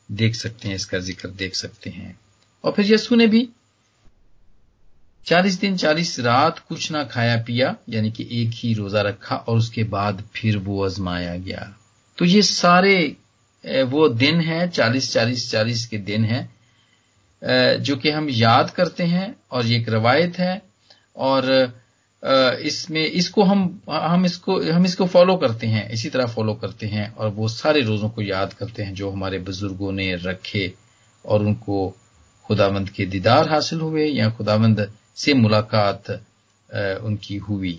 देख 0.09 0.35
सकते 0.35 0.67
हैं, 0.67 0.75
इसका 0.75 0.99
ज़िक्र 0.99 1.29
देख 1.29 1.55
सकते 1.55 1.89
हैं। 1.89 2.19
और 2.63 2.71
फिर 2.71 2.93
यसु 2.93 3.15
ने 3.15 3.27
भी 3.27 3.47
चालीस 5.25 5.59
दिन, 5.59 5.77
चालीस 5.77 6.19
रात 6.19 6.59
कुछ 6.59 6.91
ना 6.91 7.03
खाया 7.05 7.37
पिया, 7.37 7.75
यानी 7.89 8.11
कि 8.11 8.27
एक 8.41 8.51
ही 8.53 8.73
रोजा 8.73 9.01
रखा 9.01 9.35
और 9.37 9.57
उसके 9.57 9.83
बाद 9.85 10.23
फिर 10.35 10.57
वो 10.57 10.83
आजमाया 10.85 11.35
गया। 11.37 11.73
तो 12.17 12.25
ये 12.25 12.41
सारे 12.41 13.15
वो 13.63 14.07
दिन 14.09 14.39
है, 14.41 14.67
चालीस 14.69 15.11
चालीस 15.13 15.49
चालीस 15.51 15.85
के 15.85 15.97
दिन 15.99 16.25
है 16.25 16.49
जो 17.81 17.95
कि 17.95 18.09
हम 18.09 18.29
याद 18.29 18.69
करते 18.71 19.03
हैं 19.05 19.35
और 19.51 19.65
ये 19.65 19.77
एक 19.77 19.89
रवायत 19.89 20.37
है। 20.39 20.61
और 21.15 21.45
इसमें 22.23 23.03
इसको 23.03 23.43
हम 23.43 23.59
हम 23.89 24.25
इसको 24.25 24.59
हम 24.71 24.85
इसको 24.85 25.05
फॉलो 25.07 25.35
करते 25.37 25.67
हैं, 25.67 25.89
इसी 25.89 26.09
तरह 26.09 26.25
फॉलो 26.27 26.53
करते 26.55 26.87
हैं 26.87 27.13
और 27.15 27.29
वो 27.31 27.47
सारे 27.49 27.81
रोजों 27.81 28.09
को 28.09 28.21
याद 28.21 28.53
करते 28.53 28.83
हैं 28.83 28.93
जो 28.93 29.09
हमारे 29.11 29.39
बुज़ुर्गों 29.39 29.91
ने 29.91 30.13
रखे 30.17 30.71
और 31.25 31.41
उनको 31.41 31.95
खुदावंद 32.45 32.89
के 32.89 33.05
दीदार 33.05 33.49
हासिल 33.49 33.79
हुए 33.79 34.05
या 34.05 34.29
खुदावंद 34.31 34.89
से 35.17 35.33
मुलाकात 35.35 36.09
उनकी 37.03 37.37
हुई। 37.39 37.77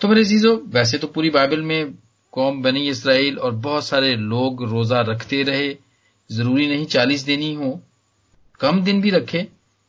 तो 0.00 0.08
मेरे 0.08 0.24
चीज़ों 0.24 0.56
वैसे 0.70 0.98
तो 0.98 1.06
पूरी 1.08 1.30
बाइबल 1.30 1.62
में 1.62 1.92
कौम 2.32 2.62
बनी 2.62 2.88
इसराइल 2.88 3.38
और 3.38 3.54
बहुत 3.56 3.86
सारे 3.86 4.14
लोग 4.16 4.62
रोजा 4.70 5.00
रखते 5.02 5.42
रहे। 5.42 5.68
ज़रूरी 6.30 6.66
नहीं 6.68 6.86
चालीस 6.86 7.24
दिन 7.24 7.40
ही 7.40 7.52
हो, 7.54 7.80
कम 8.60 8.82
दिन 8.84 9.00
भी 9.00 9.10
रखे। 9.10 9.46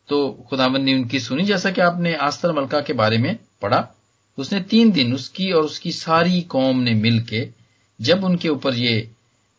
तो 0.10 0.30
खुदावन 0.50 0.84
ने 0.84 0.94
उनकी 0.94 1.20
सुनी। 1.20 1.44
जैसा 1.44 1.72
कि 1.72 1.82
आपने 1.82 2.14
आस्तर 2.18 2.52
मलका 2.52 2.80
के 2.82 2.94
बारे 2.94 3.18
में 3.18 3.38
पढ़ा, 3.62 3.88
उसने 4.38 4.60
तीन 4.62 4.92
दिन 4.92 5.14
उसकी 5.14 5.52
और 5.52 5.64
उसकी 5.64 5.92
सारी 5.92 6.42
कौम 6.50 6.80
ने 6.80 6.94
मिलके, 6.96 7.48
जब 8.00 8.24
उनके 8.24 8.50
ऊपर 8.50 8.76
ये 8.76 9.10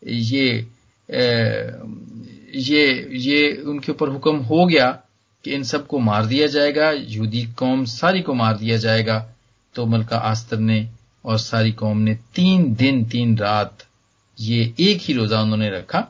ये 0.03 0.67
ये 2.59 3.09
ये 3.19 3.51
उनके 3.67 3.91
ऊपर 3.91 4.09
हुक्म 4.09 4.37
हो 4.37 4.65
गया 4.65 4.87
कि 5.45 5.53
इन 5.53 5.63
सबको 5.63 5.99
मार 5.99 6.25
दिया 6.25 6.47
जाएगा, 6.47 6.89
यहूदी 6.91 7.43
कौम 7.57 7.85
सारी 7.85 8.21
को 8.21 8.33
मार 8.33 8.57
दिया 8.57 8.77
जाएगा 8.77 9.19
तो 9.75 9.85
मलका 9.85 10.17
आस्तर 10.17 10.59
ने 10.59 10.87
और 11.25 11.37
सारी 11.39 11.71
कौम 11.73 11.97
ने 11.97 12.15
तीन 12.35 12.73
दिन, 12.75 13.05
तीन 13.05 13.37
रात 13.37 13.85
ये 14.37 14.73
एक 14.79 15.01
ही 15.01 15.13
रोजा 15.13 15.41
उन्होंने 15.41 15.69
रखा 15.69 16.07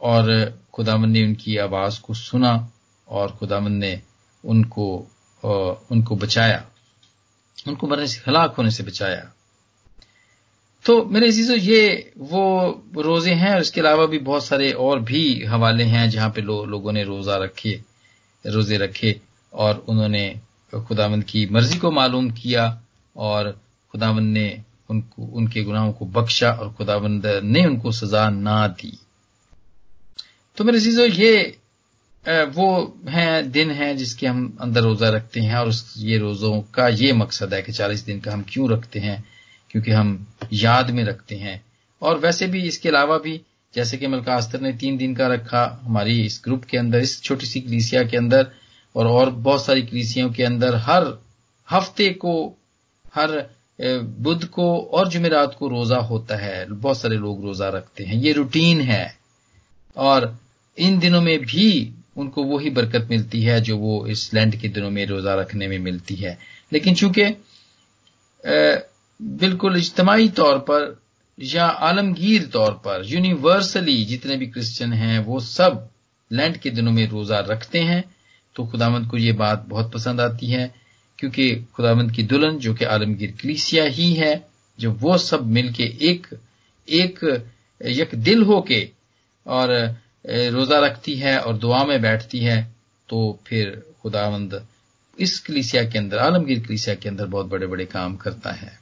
और 0.00 0.58
खुदावन 0.74 1.10
ने 1.10 1.24
उनकी 1.24 1.56
आवाज़ 1.58 2.00
को 2.00 2.14
सुना। 2.14 2.52
और 3.08 3.36
खुदावन 3.38 3.72
ने 3.74 4.00
उनको 4.44 4.86
उनको 5.90 6.16
बचाया। 6.16 6.64
उनको 7.68 7.86
मरने 7.86 8.06
से 8.06 8.22
हलाक 8.26 8.54
होने 8.56 8.70
से 8.70 8.82
बचाया। 8.82 9.30
तो 10.84 11.04
मेरे 11.04 11.30
चीज़ों 11.32 11.56
ये 11.56 12.12
वो 12.18 12.42
रोज़े 12.96 13.34
हैं 13.34 13.54
और 13.54 13.60
इसके 13.60 13.80
अलावा 13.80 14.06
भी 14.06 14.18
बहुत 14.20 14.44
सारे 14.44 14.70
और 14.72 15.00
भी 15.00 15.44
हवाले 15.44 15.84
हैं 15.84 16.08
जहाँ 16.10 16.30
पे 16.30 16.42
लो, 16.42 16.64
लोगों 16.64 16.92
ने 16.92 17.04
रोजा 17.04 17.36
रखे 17.36 17.80
रोज़े 18.44 18.76
रखे 18.76 19.20
और 19.52 19.84
उन्होंने 19.88 20.40
खुदावंद 20.88 21.24
की 21.24 21.46
मर्ज़ी 21.46 21.78
को 21.78 21.90
मालूम 21.90 22.30
किया 22.32 22.66
और 23.16 23.50
खुदावंद 23.92 24.32
ने 24.32 24.62
उनको 24.90 25.26
उनके 25.32 25.62
गुनाहों 25.62 25.92
को 25.92 26.06
बख्शा 26.06 26.50
और 26.50 26.72
खुदावंद 26.72 27.26
ने 27.44 27.64
उनको 27.66 27.92
सजा 27.92 28.28
ना 28.30 28.66
दी। 28.68 28.98
तो 30.56 30.64
मेरे 30.64 30.80
चीज़ों 30.80 31.06
ये 31.06 31.32
वो 32.28 32.98
हैं, 33.08 33.50
दिन 33.50 33.70
हैं 33.70 33.96
जिसके 33.96 34.26
हम 34.26 34.58
अंदर 34.60 34.80
रोजा 34.80 35.08
रखते 35.08 35.40
हैं 35.40 35.56
और 35.56 35.68
उस, 35.68 35.94
ये 35.98 36.18
रोजों 36.18 36.62
का 36.62 36.88
ये 36.88 37.12
मकसद 37.12 37.54
है 37.54 37.62
कि 37.62 37.72
चालीस 37.72 38.00
दिन 38.00 38.20
का 38.20 38.32
हम 38.32 38.44
क्यों 38.48 38.70
रखते 38.70 38.98
हैं? 38.98 39.24
क्योंकि 39.70 39.90
हम 39.90 40.26
याद 40.52 40.90
में 40.90 41.04
रखते 41.04 41.36
हैं। 41.36 41.64
और 42.02 42.18
वैसे 42.18 42.46
भी 42.46 42.62
इसके 42.62 42.88
अलावा 42.88 43.18
भी, 43.18 43.40
जैसे 43.74 43.96
कि 43.96 44.06
मलका 44.06 44.34
अस्तर 44.34 44.60
ने 44.60 44.72
तीन 44.72 44.96
दिन 44.96 45.14
का 45.14 45.26
रखा 45.26 45.80
हमारी 45.82 46.24
इस 46.24 46.40
ग्रुप 46.44 46.64
के 46.64 46.78
अंदर, 46.78 46.98
इस 46.98 47.22
छोटी 47.22 47.46
सी 47.46 47.60
कलीसिया 47.60 48.02
के 48.02 48.16
अंदर, 48.16 48.50
और 48.96 49.06
और 49.06 49.30
बहुत 49.30 49.64
सारी 49.64 49.82
कलीसियों 49.82 50.30
के 50.30 50.44
अंदर 50.44 50.74
हर 50.74 51.22
हफ़्ते 51.70 52.10
को, 52.10 52.58
हर 53.14 53.50
बुध 54.20 54.44
को 54.44 54.78
और 54.78 55.08
जुमेरात 55.08 55.56
को 55.58 55.68
रोजा 55.68 55.96
होता 55.96 56.36
है। 56.36 56.66
बहुत 56.70 56.98
सारे 56.98 57.16
लोग 57.16 57.44
रोजा 57.44 57.68
रखते 57.68 58.04
हैं। 58.04 58.14
ये 58.14 58.32
रूटीन 58.32 58.80
है। 58.80 59.18
और 59.96 60.38
इन 60.78 60.98
दिनों 60.98 61.22
में 61.22 61.38
भी 61.38 61.94
उनको 62.16 62.42
वही 62.44 62.70
बरकत 62.70 63.08
मिलती 63.10 63.42
है 63.42 63.60
जो 63.60 63.76
वो 63.78 64.06
इस 64.06 64.32
लैंड 64.34 64.56
के 64.56 64.68
दिनों 64.68 64.90
में 64.90 65.04
रोजा 65.06 65.34
रखने 65.34 65.68
में 65.68 65.78
मिलती 65.78 66.14
है। 66.14 66.38
लेकिन 66.72 66.94
चूँकि 66.94 67.24
बिल्कुल 69.20 69.76
इज्तमाही 69.76 70.28
तौर 70.28 70.58
पर 70.60 71.02
या 71.38 71.64
आलमगीर 71.64 72.46
तौर 72.46 72.72
पर 72.84 73.02
यूनिवर्सली 73.06 74.04
जितने 74.04 74.36
भी 74.36 74.46
क्रिश्चियन 74.46 74.92
हैं, 74.92 75.18
वो 75.18 75.40
सब 75.40 75.88
लैंड 76.30 76.56
के 76.56 76.70
दिनों 76.70 76.92
में 76.92 77.06
रोजा 77.08 77.40
रखते 77.40 77.78
हैं 77.80 78.02
तो 78.56 78.66
खुदावंत 78.66 79.10
को 79.10 79.16
ये 79.16 79.32
बात 79.32 79.64
बहुत 79.68 79.92
पसंद 79.92 80.20
आती 80.20 80.46
है, 80.46 80.74
क्योंकि 81.18 81.54
खुदावंत 81.74 82.10
की 82.10 82.22
दुल्हन, 82.22 82.58
जो 82.58 82.74
कि 82.74 82.84
आलमगीर 82.84 83.30
कलीसिया 83.42 83.84
ही 83.84 84.12
है 84.14 84.46
जो 84.78 84.92
वो 84.92 85.16
सब 85.18 85.46
मिलके 85.46 85.84
एक 86.10 86.26
एक 86.88 87.18
एक 87.80 88.14
दिल 88.14 88.42
होके 88.42 88.88
और 89.46 89.96
रोजा 90.24 90.78
रखती 90.80 91.14
है 91.16 91.38
और 91.38 91.56
दुआ 91.58 91.84
में 91.84 92.00
बैठती 92.02 92.38
है 92.40 92.62
तो 93.08 93.38
फिर 93.46 93.82
खुदावंद 94.02 94.64
इस 95.18 95.38
कलीसिया 95.40 95.82
के 95.84 95.98
अंदर, 95.98 96.18
आलमगीर 96.18 96.60
कलीसिया 96.60 96.94
के 96.94 97.08
अंदर 97.08 97.26
बहुत 97.26 97.46
बड़े 97.46 97.66
बड़े 97.66 97.84
काम 97.86 98.16
करता 98.16 98.52
है। 98.52 98.78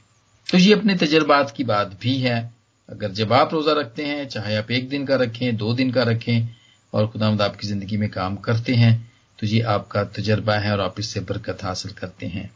तो 0.47 0.57
ये 0.57 0.73
अपने 0.73 0.95
तजर्बात 0.95 1.51
की 1.51 1.63
बात 1.63 1.97
भी 2.01 2.17
है। 2.17 2.51
अगर 2.89 3.11
जब 3.11 3.33
आप 3.33 3.53
रोजा 3.53 3.73
रखते 3.73 4.05
हैं, 4.05 4.27
चाहे 4.27 4.55
आप 4.55 4.71
एक 4.71 4.87
दिन 4.89 5.05
का 5.05 5.15
रखें, 5.15 5.55
दो 5.57 5.73
दिन 5.73 5.91
का 5.91 6.03
रखें, 6.03 6.47
और 6.93 7.07
खुदावंद 7.07 7.41
आपकी 7.41 7.67
ज़िंदगी 7.67 7.97
में 7.97 8.09
काम 8.09 8.35
करते 8.39 8.73
हैं 8.75 9.11
तो 9.39 9.47
ये 9.47 9.61
आपका 9.67 10.03
तजर्बा 10.15 10.55
है 10.55 10.71
और 10.71 10.81
आप 10.81 10.99
इससे 10.99 11.19
बरकत 11.21 11.63
हासिल 11.63 11.91
करते 11.91 12.25
हैं। 12.27 12.49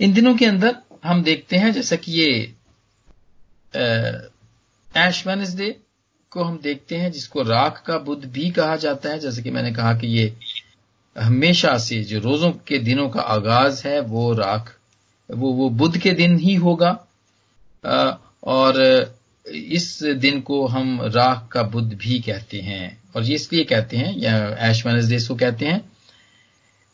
इन 0.00 0.12
दिनों 0.12 0.34
के 0.36 0.46
अंदर 0.46 0.76
हम 1.04 1.22
देखते 1.22 1.56
हैं, 1.56 1.72
जैसा 1.72 1.96
कि 1.96 2.12
ये 2.12 2.30
एश 4.98 5.26
वेनसडे 5.26 5.76
को 6.30 6.44
हम 6.44 6.60
देखते 6.62 6.96
हैं, 6.96 7.12
जिसको 7.12 7.42
राख 7.42 7.82
का 7.86 7.98
बुद्ध 7.98 8.24
भी 8.24 8.50
कहा 8.50 8.76
जाता 8.76 9.08
है। 9.08 9.18
जैसे 9.18 9.42
कि 9.42 9.50
मैंने 9.50 9.72
कहा 9.72 9.94
कि 9.94 10.06
ये 10.06 10.34
हमेशा 11.18 11.78
से 11.78 12.02
जो 12.04 12.20
रोजों 12.20 12.50
के 12.50 12.78
दिनों 12.78 13.08
का 13.08 13.20
आगाज़ 13.20 13.86
है, 13.88 14.00
वो 14.00 14.32
राख, 14.34 14.76
वो 15.30 15.52
वो 15.52 15.68
बुद्ध 15.70 15.98
के 15.98 16.10
दिन 16.10 16.38
ही 16.38 16.54
होगा। 16.54 17.06
और 18.44 18.74
इस 19.46 20.02
दिन 20.02 20.40
को 20.40 20.66
हम 20.66 21.02
राख 21.02 21.48
का 21.52 21.62
बुद्ध 21.62 21.94
भी 21.94 22.18
कहते 22.20 22.60
हैं। 22.60 23.02
और 23.16 23.22
ये 23.22 23.34
इसलिए 23.34 23.64
कहते 23.64 23.96
हैं, 23.96 24.16
या 24.18 24.56
एश 24.70 24.86
वेनसडे 24.86 25.18
को 25.18 25.34
कहते 25.34 25.66
हैं। 25.66 25.92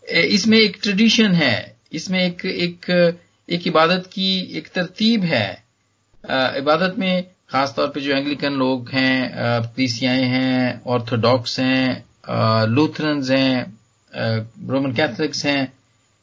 इसमें 0.08 0.58
एक 0.58 0.78
ट्रेडिशन 0.82 1.32
है, 1.32 1.76
इसमें 1.92 2.24
एक 2.24 2.44
एक 2.44 2.90
एक 3.50 3.66
इबादत 3.66 4.06
की 4.12 4.38
एक 4.58 4.68
तरतीब 4.68 5.24
है। 5.24 5.64
इबादत 6.30 6.94
में 6.98 7.24
खासतौर 7.50 7.88
पे 7.88 8.00
जो 8.00 8.12
एंग्लिकन 8.12 8.52
लोग 8.52 8.88
हैं 8.90 9.62
पीसीआई 9.76 10.22
हैं 10.28 10.82
ऑर्थोडॉक्स 10.86 11.58
हैं 11.60 12.66
लूथरन्स 12.68 13.30
हैं 13.30 13.74
रोमन 14.68 14.92
कैथलिक्स 14.92 15.44
हैं 15.46 15.72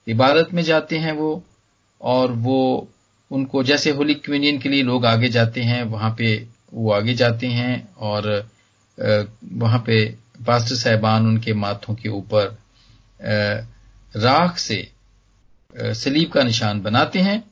इबारत 0.08 0.50
में 0.54 0.62
जाते 0.64 0.98
हैं 0.98 1.12
वो, 1.12 1.44
और 2.02 2.32
वो, 2.32 2.88
उनको 3.32 3.64
जैसे 3.64 3.92
होली 3.92 4.14
कम्युनियन 4.16 4.58
के 4.60 4.70
लिए 4.70 4.84
लोग 4.84 5.06
आगे 5.06 5.30
जाते 5.30 5.62
हैं, 5.62 5.84
वहाँ 5.84 6.14
पे 6.18 6.36
वो 6.74 6.92
आगे 6.92 7.14
जाते 7.14 7.48
हैं, 7.48 7.88
और 7.98 8.28
वहाँ 9.54 9.80
पे 9.86 10.04
पास्टर 10.46 10.76
साहबान 10.76 11.28
उनके 11.28 11.54
माथों 11.54 11.96
के 11.96 12.10
ऊपर 12.10 12.58
राख 14.16 14.58
से 14.58 14.88
सलीब 15.74 16.32
का 16.32 16.44
निशान 16.44 16.82
बनाते 16.82 17.20
हैं, 17.20 17.44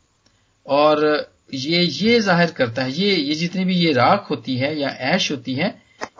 और 0.65 1.05
ये 1.53 1.81
ये 1.81 2.20
ज़ाहिर 2.20 2.51
करता 2.51 2.84
है, 2.84 2.91
ये 2.91 3.15
ये 3.15 3.36
जितनी 3.36 3.65
भी 3.65 3.75
ये 3.75 3.91
राख 3.93 4.29
होती 4.29 4.55
है 4.58 4.77
या 4.79 4.89
ऐश 4.89 5.31
होती 5.31 5.53
है, 5.55 5.74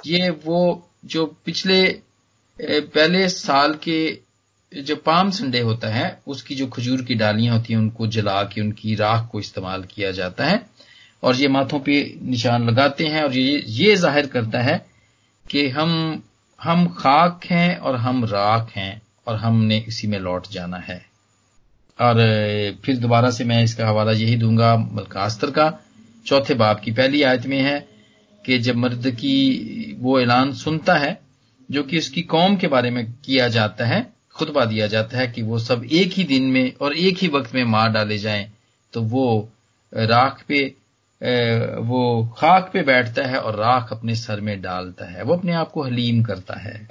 ये 0.06 0.30
वो 0.46 0.90
जो 1.06 1.26
पिछले 1.46 1.84
पहले 2.60 3.28
साल 3.30 3.74
के 3.84 4.02
जो 4.72 4.96
पाम 4.96 5.30
संडे 5.32 5.60
होता 5.60 5.88
है, 5.88 6.22
उसकी 6.28 6.56
जो 6.56 6.68
खजूर 6.68 7.02
की 7.02 7.16
डालियाँ 7.16 7.58
होती 7.58 7.74
हैं, 7.74 7.80
उनको 7.80 8.08
जला 8.08 8.42
के, 8.44 8.62
उनकी 8.62 8.96
राख 8.96 9.28
को 9.32 9.40
इस्तेमाल 9.40 9.84
किया 9.86 10.12
जाता 10.12 10.46
है 10.46 10.66
और 11.24 11.36
ये 11.36 11.48
माथों 11.48 11.80
पे 11.80 11.96
निशान 12.24 12.68
लगाते 12.70 13.08
हैं 13.08 13.24
और 13.24 13.38
ये 13.38 13.64
ये 13.68 13.96
ज़ाहिर 13.96 14.28
करता 14.28 14.62
है 14.62 14.78
कि 15.46 15.68
हम 15.70 16.22
हम 16.60 16.86
खाक 16.98 17.46
हैं 17.46 17.78
और 17.78 17.96
हम 17.96 18.24
राख 18.26 18.72
हैं 18.76 19.02
और 19.28 19.36
हमने 19.36 19.78
इसी 19.88 20.08
में 20.08 20.20
लौट 20.20 20.48
जाना 20.52 20.78
है। 20.80 21.11
और 22.02 22.18
फिर 22.86 22.98
दोबारा 22.98 23.30
से 23.32 23.44
मैं 23.44 23.64
इसका 23.64 23.88
हवाला 23.88 24.12
यही 24.12 24.36
दूँगा 24.38 24.76
मलकास्तर 24.78 25.52
का। 25.52 25.72
चौथे 26.26 26.54
बाप 26.54 26.80
की 26.80 26.92
पहली 26.92 27.22
आयत 27.24 27.46
में 27.46 27.60
है 27.60 27.80
कि 28.46 28.58
जब 28.60 28.76
मर्द 28.76 29.10
की 29.12 29.96
वो 30.00 30.20
ऐलान 30.20 30.54
सुनता 30.54 30.96
है, 30.96 31.20
जो 31.70 31.84
कि 31.84 31.98
उसकी 31.98 32.22
कौम 32.24 32.56
के 32.56 32.68
बारे 32.68 32.90
में 32.92 33.06
किया 33.26 33.48
जाता 33.48 33.86
है, 33.86 34.06
खुतबा 34.36 34.66
दिया 34.66 34.88
जाता 34.88 35.18
है 35.18 35.28
कि 35.28 35.42
वो 35.42 35.60
सब 35.60 35.84
एक 35.92 36.12
ही 36.12 36.24
दिन 36.24 36.44
में 36.44 36.74
और 36.82 36.94
एक 36.94 37.18
ही 37.18 37.28
वक्त 37.28 37.56
में 37.56 37.64
मार 37.66 37.90
डाले 37.92 38.18
जाएँ 38.18 38.52
तो 38.94 39.02
वो 39.04 39.50
राख 39.94 40.44
पे 40.48 40.64
वो 41.82 42.02
खाक 42.38 42.70
पे 42.74 42.82
बैठता 42.82 43.24
है 43.24 43.40
और 43.40 43.56
राख 43.56 43.92
अपने 43.92 44.16
सर 44.16 44.40
में 44.42 44.62
डालता 44.62 45.06
है। 45.06 45.24
वो 45.24 45.34
अपने 45.34 45.54
आप 45.54 45.72
को 45.72 45.84
हलीम 45.84 46.24
करता 46.24 46.60
है। 46.60 46.88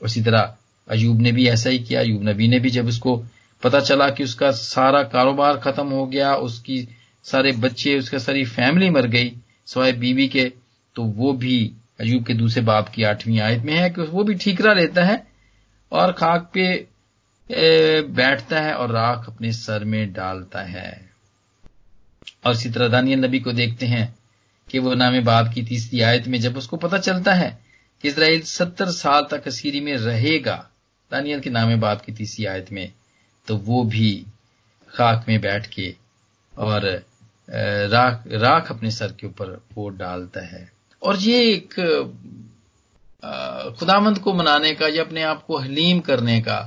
उसी 0.00 0.22
तरह 0.22 0.54
अयूब 0.88 1.20
ने 1.20 1.32
भी 1.32 1.46
ऐसा 1.48 1.70
ही 1.70 1.78
किया। 1.78 2.00
अयूब 2.00 2.28
नबी 2.28 2.48
ने 2.48 2.58
भी 2.60 2.70
जब 2.70 2.86
उसको 2.86 3.16
पता 3.62 3.80
चला 3.80 4.08
कि 4.10 4.24
उसका 4.24 4.50
सारा 4.50 5.02
कारोबार 5.04 5.56
खत्म 5.56 5.86
हो 5.88 6.06
गया, 6.06 6.34
उसकी 6.34 6.88
सारे 7.24 7.52
बच्चे, 7.52 7.98
उसका 7.98 8.18
सारी 8.18 8.44
फैमिली 8.44 8.90
मर 8.90 9.06
गई 9.06 9.32
सवाए 9.66 9.92
बीवी 9.92 10.28
के 10.28 10.52
तो 10.96 11.02
वो 11.02 11.32
भी 11.32 11.58
अयूब 12.00 12.24
के 12.24 12.34
दूसरे 12.34 12.62
बाप 12.62 12.88
की 12.88 13.02
आठवीं 13.02 13.38
आयत 13.40 13.62
में 13.62 13.74
है 13.74 13.88
कि 13.90 14.02
वो 14.02 14.24
भी 14.24 14.34
ठीकरा 14.34 14.72
लेता 14.74 15.04
है 15.04 15.22
और 15.92 16.12
खाक 16.12 16.50
पे 16.54 16.64
बैठता 18.10 18.60
है 18.60 18.74
और 18.74 18.90
राख 18.90 19.28
अपने 19.28 19.52
सर 19.52 19.84
में 19.84 20.12
डालता 20.12 20.62
है। 20.62 21.10
और 22.46 22.52
इसी 22.52 22.70
तरह 22.70 22.88
दानियल 22.88 23.24
नबी 23.24 23.40
को 23.40 23.52
देखते 23.52 23.86
हैं 23.86 24.14
कि 24.68 24.78
वो 24.78 24.94
नाम 24.94 25.20
बाप 25.24 25.52
की 25.54 25.62
तीसरी 25.62 26.00
आयत 26.00 26.28
में 26.28 26.38
जब 26.40 26.56
उसको 26.56 26.76
पता 26.76 26.98
चलता 26.98 27.34
है 27.34 27.58
कि 28.04 28.08
इसराइल 28.08 28.40
सत्तर 28.42 28.90
साल 28.90 29.26
तक 29.30 29.46
असीरी 29.46 29.80
में 29.80 29.96
रहेगा, 29.96 30.56
दानियल 31.12 31.40
के 31.40 31.50
नाम 31.50 31.74
बाप 31.80 32.02
की 32.02 32.12
तीसरी 32.12 32.44
आयत 32.44 32.72
में 32.72 32.92
तो 33.46 33.56
वो 33.56 33.82
भी 33.84 34.14
खाक 34.90 35.24
में 35.28 35.40
बैठ 35.40 35.66
के 35.66 35.94
और 36.52 36.84
राख 37.88 38.24
राख 38.32 38.70
अपने 38.70 38.90
सर 38.90 39.12
के 39.12 39.26
ऊपर 39.26 39.50
वो 39.74 39.88
डालता 39.88 40.44
है। 40.46 40.70
और 41.02 41.16
ये 41.16 41.42
एक 41.46 41.74
खुदामंद 43.78 44.18
को 44.18 44.32
मनाने 44.34 44.74
का 44.74 44.88
या 44.88 45.02
अपने 45.04 45.22
आप 45.22 45.44
को 45.44 45.58
हलीम 45.58 46.00
करने 46.00 46.40
का 46.40 46.58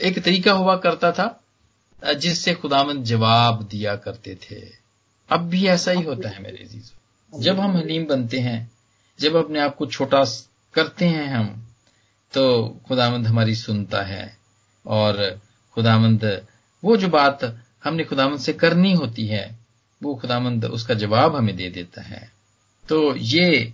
एक 0.00 0.18
तरीका 0.18 0.52
हुआ 0.52 0.76
करता 0.76 1.12
था 1.12 2.14
जिससे 2.14 2.54
खुदामंद 2.54 3.04
जवाब 3.04 3.62
दिया 3.62 3.94
करते 3.96 4.34
थे। 4.42 4.60
अब 5.30 5.48
भी 5.48 5.66
ऐसा 5.66 5.92
ही 5.92 6.02
होता 6.02 6.28
है 6.28 6.42
मेरे 6.42 6.64
जीज 6.64 6.92
जब 7.32 7.60
हम 7.60 7.76
हलीम 7.76 8.04
बनते 8.04 8.38
हैं, 8.38 8.70
जब 9.18 9.36
अपने 9.36 9.60
आप 9.60 9.76
को 9.76 9.86
छोटा 9.86 10.24
करते 10.74 11.04
हैं 11.06 11.26
हम 11.26 11.46
तो 12.32 12.44
खुदामंद 12.88 13.26
हमारी 13.26 13.54
सुनता 13.54 14.02
है 14.02 14.36
और 14.84 15.40
खुदामंद, 15.74 16.24
वो 16.82 16.96
जो 16.96 17.08
बात 17.08 17.44
हमने 17.84 18.04
खुदामंद 18.04 18.40
से 18.40 18.52
करनी 18.52 18.92
होती 18.92 19.26
है, 19.26 19.44
वो 20.00 20.14
खुदामंद 20.14 20.64
उसका 20.64 20.94
जवाब 20.94 21.36
हमें 21.36 21.56
दे 21.56 21.68
देता 21.70 22.02
है। 22.02 22.30
तो 22.84 23.14
ये 23.16 23.72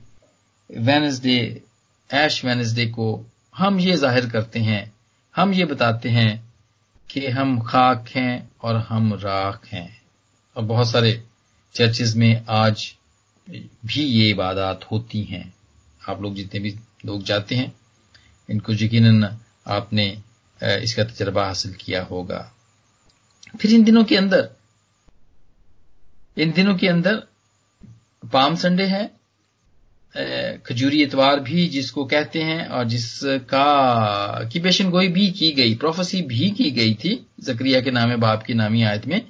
वेनसडे 0.71 1.63
ऐश 2.11 2.45
वेनसडे 2.45 2.87
को 2.87 3.09
हम 3.55 3.81
ये 3.81 3.97
ज़ाहिर 3.97 4.29
करते 4.31 4.61
हैं, 4.61 4.93
हम 5.35 5.53
ये 5.55 5.65
बताते 5.65 6.09
हैं 6.09 6.53
कि 7.11 7.27
हम 7.29 7.59
खाक 7.61 8.09
हैं 8.09 8.51
और 8.63 8.77
हम 8.89 9.13
राख 9.15 9.67
हैं। 9.67 10.01
और 10.57 10.65
बहुत 10.65 10.91
सारे 10.91 11.23
चर्चेज 11.75 12.17
में 12.17 12.45
आज 12.49 12.93
भी 13.87 14.03
ये 14.03 14.29
इबादत 14.31 14.87
होती 14.91 15.23
हैं। 15.23 15.53
आप 16.03 16.23
लोग 16.23 16.35
जितने 16.35 16.61
भी 16.61 16.75
लोग 17.07 17.23
जाते 17.23 17.55
हैं, 17.55 17.73
इनको 18.49 18.73
यकीन 18.73 19.25
आपने 19.67 20.07
इसका 20.61 21.05
तजर्बा 21.05 21.45
हासिल 21.47 21.73
किया 21.75 22.03
होगा। 22.03 22.41
फिर 23.61 23.73
इन 23.73 23.85
दिनों 23.85 24.05
के 24.05 24.17
अंदर 24.17 24.49
इन 26.37 26.53
दिनों 26.53 26.75
के 26.75 26.89
अंदर 26.89 27.23
पाम 28.33 28.57
संडे 28.57 28.85
है 28.87 29.11
खजूरी 30.67 31.03
इतवार 31.03 31.41
भी 31.41 31.67
जिसको 31.69 32.05
कहते 32.05 32.43
हैं 32.43 32.67
और 32.69 32.85
जिसका 32.85 34.49
की 34.53 34.61
पेशन 34.61 34.91
गोई 34.91 35.09
भी 35.09 35.31
की 35.31 35.51
गई 35.53 35.75
प्रोफेसी 35.75 36.23
भी 36.23 36.51
की 36.51 36.71
गई 36.71 36.95
थी 36.95 37.15
जक्रिया 37.41 37.81
के 37.81 37.91
नामे 37.91 38.17
बाप 38.17 38.43
की 38.43 38.55
नामी 38.55 38.83
आयत 38.83 39.07
में 39.07 39.21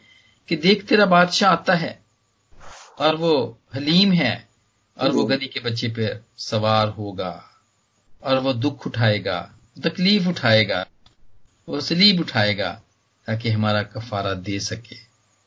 कि 0.49 0.57
देख 0.57 0.85
तेरा 0.87 1.07
बादशाह 1.07 1.51
आता 1.51 1.75
है 1.75 1.99
और 2.99 3.17
वो 3.17 3.59
हलीम 3.75 4.13
है 4.13 4.49
और 4.97 5.11
वो 5.11 5.25
गदी 5.25 5.47
के 5.47 5.61
बच्चे 5.61 5.89
पे 5.89 6.09
सवार 6.39 6.89
होगा 6.89 7.33
और 8.23 8.39
वो 8.39 8.53
दुख 8.53 8.87
उठाएगा 8.87 9.41
तकलीफ़ 9.85 10.29
उठाएगा। 10.29 10.85
वो 11.71 11.81
सलीब 11.81 12.21
उठाएगा, 12.21 12.71
ताकि 13.29 13.51
हमारा 13.51 13.83
कफारा 13.85 14.33
दे 14.37 14.59
सके। 14.61 14.97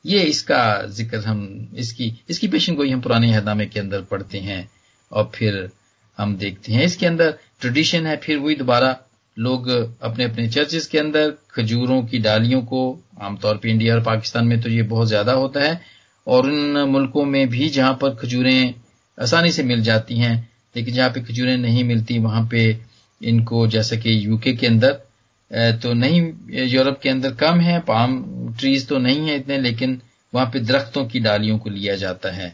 ये 0.05 0.19
इसका 0.23 0.61
ज़िक्र 0.89 1.17
हम, 1.19 1.69
इसकी 1.75 2.13
इसकी 2.29 2.47
पेशन 2.47 2.75
गोई 2.75 2.91
हम 2.91 3.01
पुराने 3.01 3.31
हदामे 3.33 3.65
के 3.65 3.79
अंदर 3.79 4.01
पढ़ते 4.01 4.39
हैं, 4.39 4.69
और 5.11 5.31
फिर 5.35 5.69
हम 6.17 6.35
देखते 6.37 6.73
हैं। 6.73 6.83
इसके 6.83 7.05
अंदर 7.05 7.37
ट्रेडिशन 7.61 8.05
है, 8.07 8.15
फिर 8.17 8.37
वही 8.37 8.55
दोबारा 8.55 8.95
लोग 9.37 9.69
अपने 9.69 10.23
अपने 10.23 10.47
चर्चेस 10.47 10.87
के 10.87 10.97
अंदर 10.99 11.33
खजूरों 11.51 12.01
की 12.03 12.19
डालियों 12.19 12.61
को, 12.63 12.81
आमतौर 13.21 13.57
पर 13.57 13.67
इंडिया 13.67 13.95
और 13.95 14.03
पाकिस्तान 14.03 14.47
में 14.47 14.59
तो 14.61 14.69
ये 14.69 14.81
बहुत 14.83 15.07
ज़्यादा 15.07 15.33
होता 15.33 15.61
है, 15.61 15.79
और 16.27 16.45
उन 16.45 16.77
मुल्कों 16.89 17.25
में 17.25 17.47
भी 17.49 17.69
जहाँ 17.69 17.93
पर 18.01 18.15
खजूरें 18.15 18.73
आसानी 19.17 19.51
से 19.51 19.63
मिल 19.63 19.81
जाती 19.83 20.17
हैं, 20.17 20.35
लेकिन 20.75 20.93
जहाँ 20.93 21.09
पे 21.09 21.21
खजूरें 21.21 21.57
नहीं 21.57 21.83
मिलती, 21.83 22.19
वहाँ 22.19 22.47
पे 22.51 22.77
इनको, 23.21 23.67
जैसे 23.67 23.97
कि 23.97 24.25
यूके 24.25 24.53
के 24.53 24.67
अंदर 24.67 25.01
तो 25.51 25.93
नहीं, 25.93 26.21
यूरोप 26.67 26.99
के 27.01 27.09
अंदर 27.09 27.33
कम 27.35 27.59
है 27.61 27.79
पाम 27.79 28.23
ट्रीज 28.59 28.87
तो 28.87 28.97
नहीं 28.97 29.29
है 29.29 29.35
इतने, 29.35 29.57
लेकिन 29.57 30.01
वहाँ 30.33 30.49
पे 30.53 30.59
दरख्तों 30.59 31.05
की 31.05 31.19
डालियों 31.19 31.57
को 31.57 31.69
लिया 31.69 31.95
जाता 31.95 32.31
है 32.31 32.53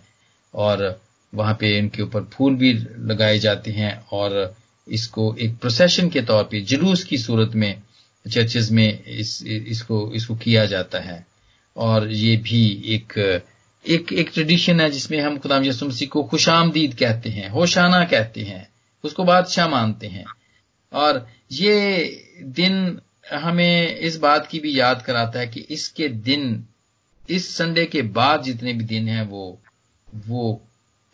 और 0.54 1.00
वहाँ 1.34 1.54
पे 1.60 1.78
इनके 1.78 2.02
ऊपर 2.02 2.24
फूल 2.34 2.56
भी 2.56 2.74
लगाए 3.08 3.38
जाते 3.40 3.72
हैं 3.72 3.94
और 4.12 4.56
इसको 4.88 5.36
एक 5.36 5.58
प्रोसेशन 5.58 6.10
के 6.10 6.22
तौर 6.22 6.44
पे, 6.44 6.62
जुलूस 6.62 7.04
की 7.04 7.18
सूरत 7.18 7.52
में 7.56 7.82
चर्चेज 8.26 8.72
में 8.72 9.04
इस, 9.04 9.44
इसको 9.44 10.12
इसको 10.16 10.36
किया 10.36 10.66
जाता 10.66 11.00
है। 11.00 11.26
और 11.76 12.12
ये 12.12 12.36
भी 12.38 12.62
एक 12.86 13.42
एक 13.86 14.12
एक 14.14 14.32
ट्रेडिशन 14.34 14.80
है 14.82 14.90
जिसमें 14.90 15.20
हम 15.22 15.38
खुदाम 15.38 15.64
यसु 15.66 15.86
मसीह 15.88 16.08
को 16.08 16.24
खुशामदीद 16.24 16.96
कहते 16.96 17.30
हैं, 17.30 17.50
होशाना 17.50 18.04
कहते 18.06 18.42
हैं, 18.42 18.68
उसको 19.04 19.24
बादशाह 19.24 19.68
मानते 19.68 20.08
हैं। 20.08 20.26
और 20.94 21.26
ये 21.52 22.29
दिन 22.40 23.00
हमें 23.34 23.98
इस 23.98 24.18
बात 24.18 24.48
की 24.48 24.60
भी 24.60 24.80
याद 24.80 25.02
कराता 25.02 25.40
है 25.40 25.48
कि 25.48 25.60
इसके 25.60 26.08
दिन, 26.08 26.66
इस 27.30 27.56
संडे 27.58 27.86
के 27.86 28.02
बाद 28.02 28.44
जितने 28.44 28.74
भी 28.74 28.84
दिन 28.84 29.08
हैं 29.08 29.28
वो 29.28 29.60
वो 30.08 30.62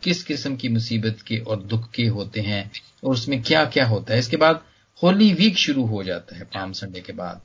किस 0.02 0.22
किस्म 0.24 0.56
की 0.56 0.68
मुसीबत 0.68 1.18
के 1.26 1.38
और 1.38 1.62
दुख 1.62 1.90
के 1.90 2.06
होते 2.06 2.40
हैं 2.40 2.70
और 3.04 3.12
उसमें 3.12 3.42
क्या 3.42 3.64
क्या 3.64 3.86
होता 3.86 4.12
है। 4.12 4.18
इसके 4.18 4.36
बाद 4.36 4.60
होली 5.02 5.32
वीक 5.32 5.56
शुरू 5.56 5.84
हो 5.86 6.02
जाता 6.04 6.36
है 6.36 6.44
पाम 6.44 6.72
संडे 6.72 7.00
के 7.00 7.12
बाद। 7.12 7.40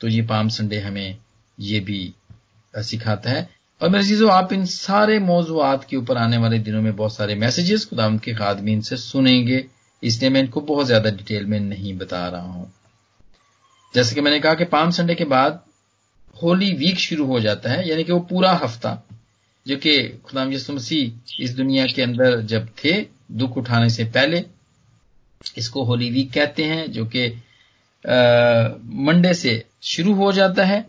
तो 0.00 0.08
ये 0.08 0.22
पाम 0.22 0.48
संडे 0.48 0.80
हमें 0.80 1.16
ये 1.58 1.80
भी 1.80 2.14
सिखाता 2.74 3.30
है। 3.30 3.48
और 3.80 3.88
मेरे 3.88 4.04
चीज़ों, 4.04 4.30
आप 4.30 4.52
इन 4.52 4.64
सारे 4.64 5.18
मौजूद 5.18 5.84
के 5.84 5.96
ऊपर 5.96 6.16
आने 6.16 6.36
वाले 6.36 6.58
दिनों 6.58 6.82
में 6.82 6.94
बहुत 6.96 7.14
सारे 7.14 7.34
मैसेजेस 7.34 7.84
खुदाम 7.84 8.18
के 8.18 8.34
खादमीन 8.34 8.80
से 8.80 8.96
सुनेंगे। 8.96 9.64
इसलिए 10.02 10.30
मैं 10.30 10.40
इनको 10.40 10.60
बहुत 10.60 10.86
ज़्यादा 10.86 11.10
डिटेल 11.10 11.46
में 11.46 11.60
नहीं 11.60 11.96
बता 11.98 12.28
रहा 12.28 12.40
हूँ। 12.42 12.72
जैसे 13.94 14.14
कि 14.14 14.20
मैंने 14.20 14.40
कहा 14.40 14.54
कि 14.54 14.64
पाम 14.64 14.90
संडे 14.90 15.14
के 15.14 15.24
बाद 15.24 15.60
होली 16.42 16.72
वीक 16.72 16.98
शुरू 16.98 17.24
हो 17.26 17.40
जाता 17.40 17.70
है 17.70 17.88
यानी 17.88 18.04
कि 18.04 18.12
वो 18.12 18.20
पूरा 18.20 18.52
हफ़्ता 18.52 19.02
जो 19.66 19.76
कि 19.76 20.20
खुदाम 20.24 20.52
यसु 20.52 20.72
मसीह 20.72 21.42
इस 21.42 21.54
दुनिया 21.54 21.86
के 21.86 22.02
अंदर 22.02 22.40
जब 22.40 22.68
थे 22.84 22.92
दुख 23.32 23.56
उठाने 23.58 23.90
से 23.90 24.04
पहले 24.04 24.44
इसको 25.58 25.84
होली 25.84 26.10
वीक 26.10 26.32
कहते 26.32 26.64
हैं 26.64 26.90
जो 26.92 27.04
कि 27.06 27.26
मंडे 28.04 29.34
से 29.34 29.64
शुरू 29.82 30.14
हो 30.14 30.32
जाता 30.32 30.64
है। 30.64 30.84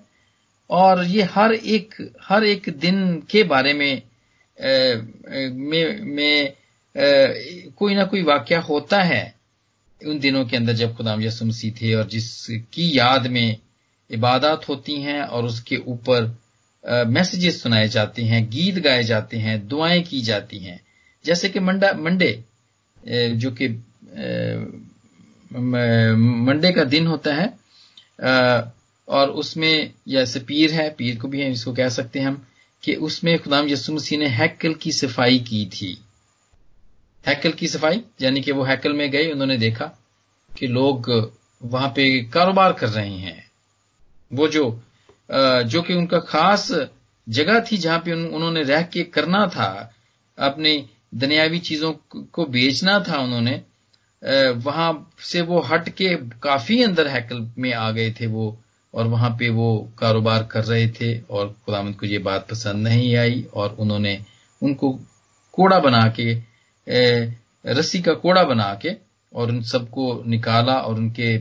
और 0.70 1.04
ये 1.04 1.24
हर 1.24 1.54
एक 1.54 1.94
हर 2.24 2.44
एक 2.44 2.70
दिन 2.70 3.22
के 3.32 3.44
बारे 3.44 3.74
में 3.74 4.02
में, 4.58 6.02
में 6.02 6.54
कोई 7.78 7.96
ना 7.96 8.04
कोई 8.04 8.24
वाक्य 8.24 8.56
होता 8.56 9.02
है। 9.02 9.37
उन 10.02 10.20
दिनों 10.20 10.46
के 10.46 10.58
अंदर 10.58 10.74
जब 10.74 10.96
खुदाम 10.96 11.22
यसु 11.22 11.46
मसीह 11.46 11.72
थे 11.82 11.94
और 11.94 12.08
जिसकी 12.08 12.98
याद 12.98 13.28
में 13.28 13.58
इबादत 14.10 14.68
होती 14.70 15.02
हैं 15.02 15.22
और 15.22 15.46
उसके 15.46 15.78
ऊपर 15.78 16.36
मैसेजेस 17.08 17.62
सुनाए 17.62 17.88
जाते 17.88 18.24
हैं, 18.24 18.50
गीत 18.50 18.76
गाए 18.80 19.04
जाते 19.04 19.38
हैं, 19.38 19.68
दुआएँ 19.68 20.02
की 20.04 20.22
जाती 20.22 20.58
हैं। 20.60 20.80
जैसे 21.26 21.50
कि 21.50 21.60
मंडा, 21.60 21.92
मंडे 21.94 22.44
जो 23.08 23.52
कि 23.52 23.68
मंडे 25.52 26.72
का 26.72 26.84
दिन 26.84 27.08
होता 27.08 27.34
है 27.36 27.48
और 29.08 29.30
उसमें 29.32 29.92
जैसे 30.08 30.40
पीर 30.40 30.74
है, 30.74 30.90
पीर 30.90 31.20
को 31.20 31.28
भी 31.28 31.44
इसको 31.44 31.74
कह 31.74 31.90
सकते 31.90 32.20
हैं 32.20 32.28
हम, 32.28 32.46
कि 32.84 32.96
उसमें 32.96 33.38
खुदाम 33.40 33.68
यसु 33.70 33.94
मसीह 33.94 34.20
ने 34.20 34.28
हैकल 34.30 34.74
की 34.74 34.92
सफ़ाई 34.92 35.40
की 35.40 35.66
थी। 35.66 35.98
हैकल 37.28 37.52
की 37.52 37.68
सफ़ाई, 37.68 38.02
यानी 38.22 38.42
कि 38.42 38.52
वो 38.52 38.64
हैकल 38.64 38.94
में 38.94 39.10
गए, 39.12 39.32
उन्होंने 39.32 39.58
देखा 39.58 39.86
कि 40.52 40.68
लोग 40.68 41.10
वहाँ 41.62 41.90
पे 41.90 42.24
कारोबार 42.34 42.74
कर 42.74 42.90
रहे 42.90 43.18
हैं। 43.18 43.46
वो 44.32 44.48
जो 44.48 44.70
जो 45.30 45.82
कि 45.82 45.94
उनका 45.94 46.20
खास 46.22 46.72
जगह 47.28 47.60
थी 47.62 47.78
जहाँ 47.78 48.00
पे 48.00 48.14
उन्होंने 48.14 48.62
रह 48.64 48.82
के 48.84 49.04
करना 49.06 49.46
था, 49.48 49.94
अपनी 50.38 50.86
दुनियावी 51.16 51.60
चीज़ों 51.60 51.92
को 52.34 52.46
बेचना 52.48 53.00
था 53.00 53.18
उन्होंने 53.18 53.62
वहाँ 54.62 55.12
से 55.22 55.42
वो 55.42 55.60
हट 55.62 55.90
के 55.90 56.16
काफ़ी 56.44 56.82
अंदर 56.84 57.08
हैकल 57.08 57.48
में 57.58 57.72
आ 57.74 57.90
गए 57.92 58.12
थे 58.12 58.28
वो, 58.28 58.58
और 58.94 59.08
वहाँ 59.08 59.30
पे 59.30 59.50
वो 59.50 59.68
कारोबार 60.00 60.44
कर 60.44 60.64
रहे 60.64 60.88
थे, 60.90 61.20
और 61.22 61.48
खुदामंद 61.66 61.96
को 61.96 62.06
ये 62.06 62.18
बात 62.20 62.48
पसंद 62.52 62.88
नहीं 62.88 63.16
आई, 63.16 63.46
और 63.54 63.76
उन्होंने 63.80 64.20
उनको 64.62 64.92
कोड़ा 65.54 65.80
बना 65.80 66.08
के 66.10 66.34
रस्सी 66.88 68.02
का 68.02 68.14
कोड़ा 68.16 68.44
बना 68.44 68.74
के 68.82 68.96
और 69.34 69.52
उन 69.52 69.62
सबको 69.64 70.24
निकाला 70.28 70.74
और 70.74 70.96
उनके 70.96 71.38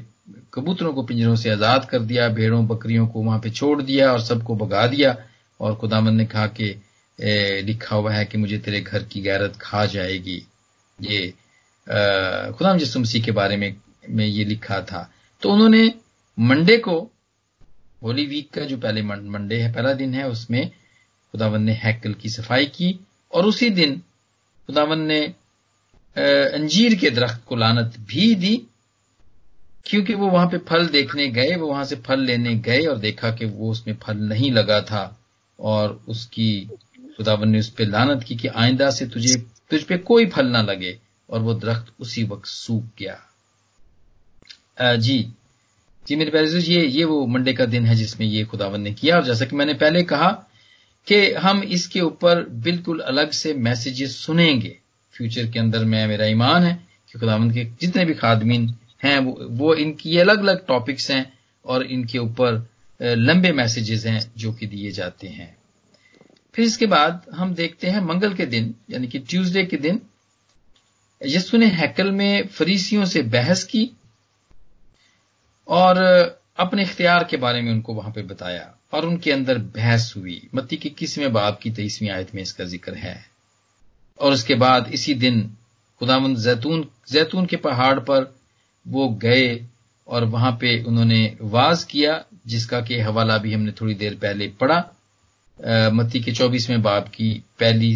कबूतरों 0.55 0.93
को 0.93 1.03
पिंजरों 1.03 1.35
से 1.37 1.51
आज़ाद 1.51 1.85
कर 1.85 1.99
दिया, 2.01 2.29
भेड़ों, 2.29 2.67
बकरियों 2.67 3.07
को 3.07 3.23
वहाँ 3.23 3.39
पे 3.41 3.51
छोड़ 3.51 3.83
दिया 3.83 4.13
और 4.13 4.21
सबको 4.21 4.57
भगा 4.57 4.87
दिया। 4.87 5.17
और 5.61 5.75
खुदामन 5.75 6.15
ने 6.15 6.25
कहा 6.27 6.47
कि 6.47 6.75
लिखा 7.65 7.97
हुआ 7.97 8.13
है 8.13 8.25
कि 8.25 8.39
मुझे 8.39 8.59
तेरे 8.59 8.81
घर 8.81 9.03
की 9.03 9.21
गैरत 9.21 9.57
खा 9.61 9.85
जाएगी। 9.87 10.43
ये 10.99 11.29
खुदाम 12.53 12.77
यसु 12.77 13.03
के 13.25 13.33
बारे 13.33 13.57
में 13.57 13.75
में 14.09 14.27
ये 14.27 14.45
लिखा 14.45 14.81
था। 14.83 15.11
तो 15.43 15.53
उन्होंने 15.53 15.93
मंडे 16.39 16.77
को, 16.79 16.99
होली 18.03 18.27
वीक 18.27 18.51
का 18.51 18.65
जो 18.65 18.77
पहले 18.79 19.03
मंडे 19.03 19.57
है, 19.57 19.73
पहला 19.73 19.93
दिन 19.93 20.15
है, 20.15 20.29
उसमें 20.29 20.69
खुदावन 21.35 21.63
ने 21.63 21.73
हैकल 21.75 22.15
की 22.15 22.29
सफ़ाई 22.29 22.67
की 22.67 22.99
और 23.33 23.47
उसी 23.47 23.71
दिन 23.71 24.01
खुदावन 24.69 25.01
ने 25.03 25.21
अंजीर 26.17 26.95
के 26.95 27.11
दरख्त 27.11 27.43
को 27.47 27.57
लानत 27.57 27.95
भी 28.09 28.35
दी, 28.35 28.57
क्योंकि 29.87 30.15
वो 30.15 30.29
वहाँ 30.29 30.47
पे 30.47 30.59
फल 30.69 30.87
देखने 30.89 31.27
गए, 31.29 31.55
वो 31.57 31.67
वहाँ 31.69 31.85
से 31.85 31.97
फल 31.97 32.21
लेने 32.21 32.55
गए 32.59 32.85
और 32.87 32.99
देखा 32.99 33.31
कि 33.31 33.45
वो 33.45 33.71
उसमें 33.71 33.97
फल 34.03 34.17
नहीं 34.19 34.51
लगा 34.53 34.81
था 34.83 35.19
और 35.59 36.01
उसकी, 36.09 36.61
खुदावन 37.17 37.49
ने 37.49 37.59
उस 37.59 37.69
पर 37.71 37.87
लानत 37.87 38.23
की 38.23 38.37
कि 38.37 38.49
आइंदा 38.49 38.91
से 38.91 39.07
तुझे, 39.07 39.35
तुझ 39.71 39.83
पे 39.83 39.99
कोई 39.99 40.27
फल 40.27 40.47
ना 40.47 40.63
लगे 40.63 40.99
और 41.29 41.41
वो 41.41 41.55
दरख्त 41.55 41.93
उसी 42.01 42.25
वक्त 42.25 42.47
सूख 42.47 42.85
गया। 42.99 44.97
जी 44.97 45.19
जी 46.07 46.17
मेरे 46.17 46.31
प्यारे 46.31 46.59
ये 46.61 46.85
ये 46.87 47.05
वो 47.05 47.27
मंडे 47.27 47.53
का 47.53 47.65
दिन 47.67 47.87
है 47.87 47.95
जिसमें 47.95 48.27
ये 48.27 48.45
खुदावन 48.45 48.81
ने 48.81 48.93
किया 48.93 49.17
और 49.17 49.25
जैसा 49.25 49.45
कि 49.45 49.57
मैंने 49.57 49.75
पहले 49.75 50.03
कहा 50.03 50.29
कि 51.07 51.33
हम 51.33 51.63
इसके 51.63 52.01
ऊपर 52.01 52.43
बिल्कुल 52.49 53.01
अलग 53.01 53.31
से 53.31 53.55
मैसेजेस 53.55 54.17
सुनेंगे। 54.17 54.79
फ्यूचर 55.15 55.51
के 55.51 55.59
अंदर 55.59 55.85
में 55.85 56.07
मेरा 56.07 56.27
ईमान 56.27 56.63
है 56.63 56.87
कि 57.13 57.19
खुदावंद 57.19 57.53
के 57.53 57.65
जितने 57.65 58.05
भी 58.05 58.15
खादमीन 58.15 58.75
हैं 59.05 59.19
वो, 59.19 59.39
वो 59.43 59.75
इनकी 59.75 60.19
अलग 60.19 60.39
अलग 60.39 60.67
टॉपिक्स 60.67 61.11
हैं 61.11 61.33
और 61.65 61.83
इनके 61.83 62.19
ऊपर 62.19 62.69
लंबे 63.01 63.53
मैसेजेस 63.53 64.07
हैं 64.07 64.33
जो 64.37 64.53
कि 64.53 64.67
दिए 64.67 64.91
जाते 64.91 65.29
हैं। 65.29 65.57
फिर 66.55 66.65
इसके 66.65 66.87
बाद 66.87 67.27
हम 67.35 67.55
देखते 67.55 67.87
हैं 67.87 68.01
मंगल 68.01 68.35
के 68.35 68.47
दिन 68.47 68.75
यानी 68.91 69.07
कि 69.07 69.19
ट्यूसडे 69.19 69.65
के 69.65 69.77
दिन। 69.77 70.01
यस्सु 71.27 71.57
ने 71.57 71.67
हैकल 71.67 72.11
में 72.11 72.47
फरीसियों 72.47 73.05
से 73.05 73.23
बहस 73.23 73.65
की 73.65 73.91
और 75.69 75.99
अपने 76.57 76.83
इख्तियार 76.83 77.25
के 77.25 77.37
बारे 77.37 77.63
में 77.63 77.73
उनको 77.73 77.95
वहाँ 77.95 78.13
पे 78.13 78.23
बताया। 78.23 78.76
और 78.93 79.07
उनके 79.07 79.33
अंदर 79.33 79.59
बहस 79.59 80.13
हुई। 80.17 80.41
मत्ती 80.55 80.77
के 80.77 80.89
किसवें 80.91 81.33
बाब 81.33 81.59
की 81.63 81.71
तेईसवीं 81.71 82.11
आयत 82.11 82.35
में 82.35 82.43
इसका 82.43 82.65
ज़िक्र 82.65 82.95
है। 82.95 83.25
और 84.19 84.33
उसके 84.33 84.55
बाद 84.57 84.91
इसी 84.95 85.15
दिन 85.17 85.41
खुदामंद 86.01 86.37
जैतून 86.39 86.87
जैतून 87.11 87.47
के 87.47 87.57
पहाड़ 87.59 87.99
पर 88.01 88.33
वो 88.87 89.09
गए 89.23 89.67
और 90.09 90.25
वहाँ 90.27 90.53
पे 90.61 90.83
उन्होंने 90.85 91.37
वाज 91.43 91.83
किया 91.85 92.23
जिसका 92.47 92.81
कि 92.81 93.01
हवाला 93.01 93.39
भी 93.39 93.53
हमने 93.55 93.73
थोड़ी 93.81 93.95
देर 93.95 94.15
पहले 94.15 94.49
पढ़ा। 94.61 94.79
मत्ती 95.91 96.21
के 96.21 96.33
चौबीसवें 96.33 96.83
बाब 96.83 97.09
की 97.09 97.33
पहली 97.61 97.93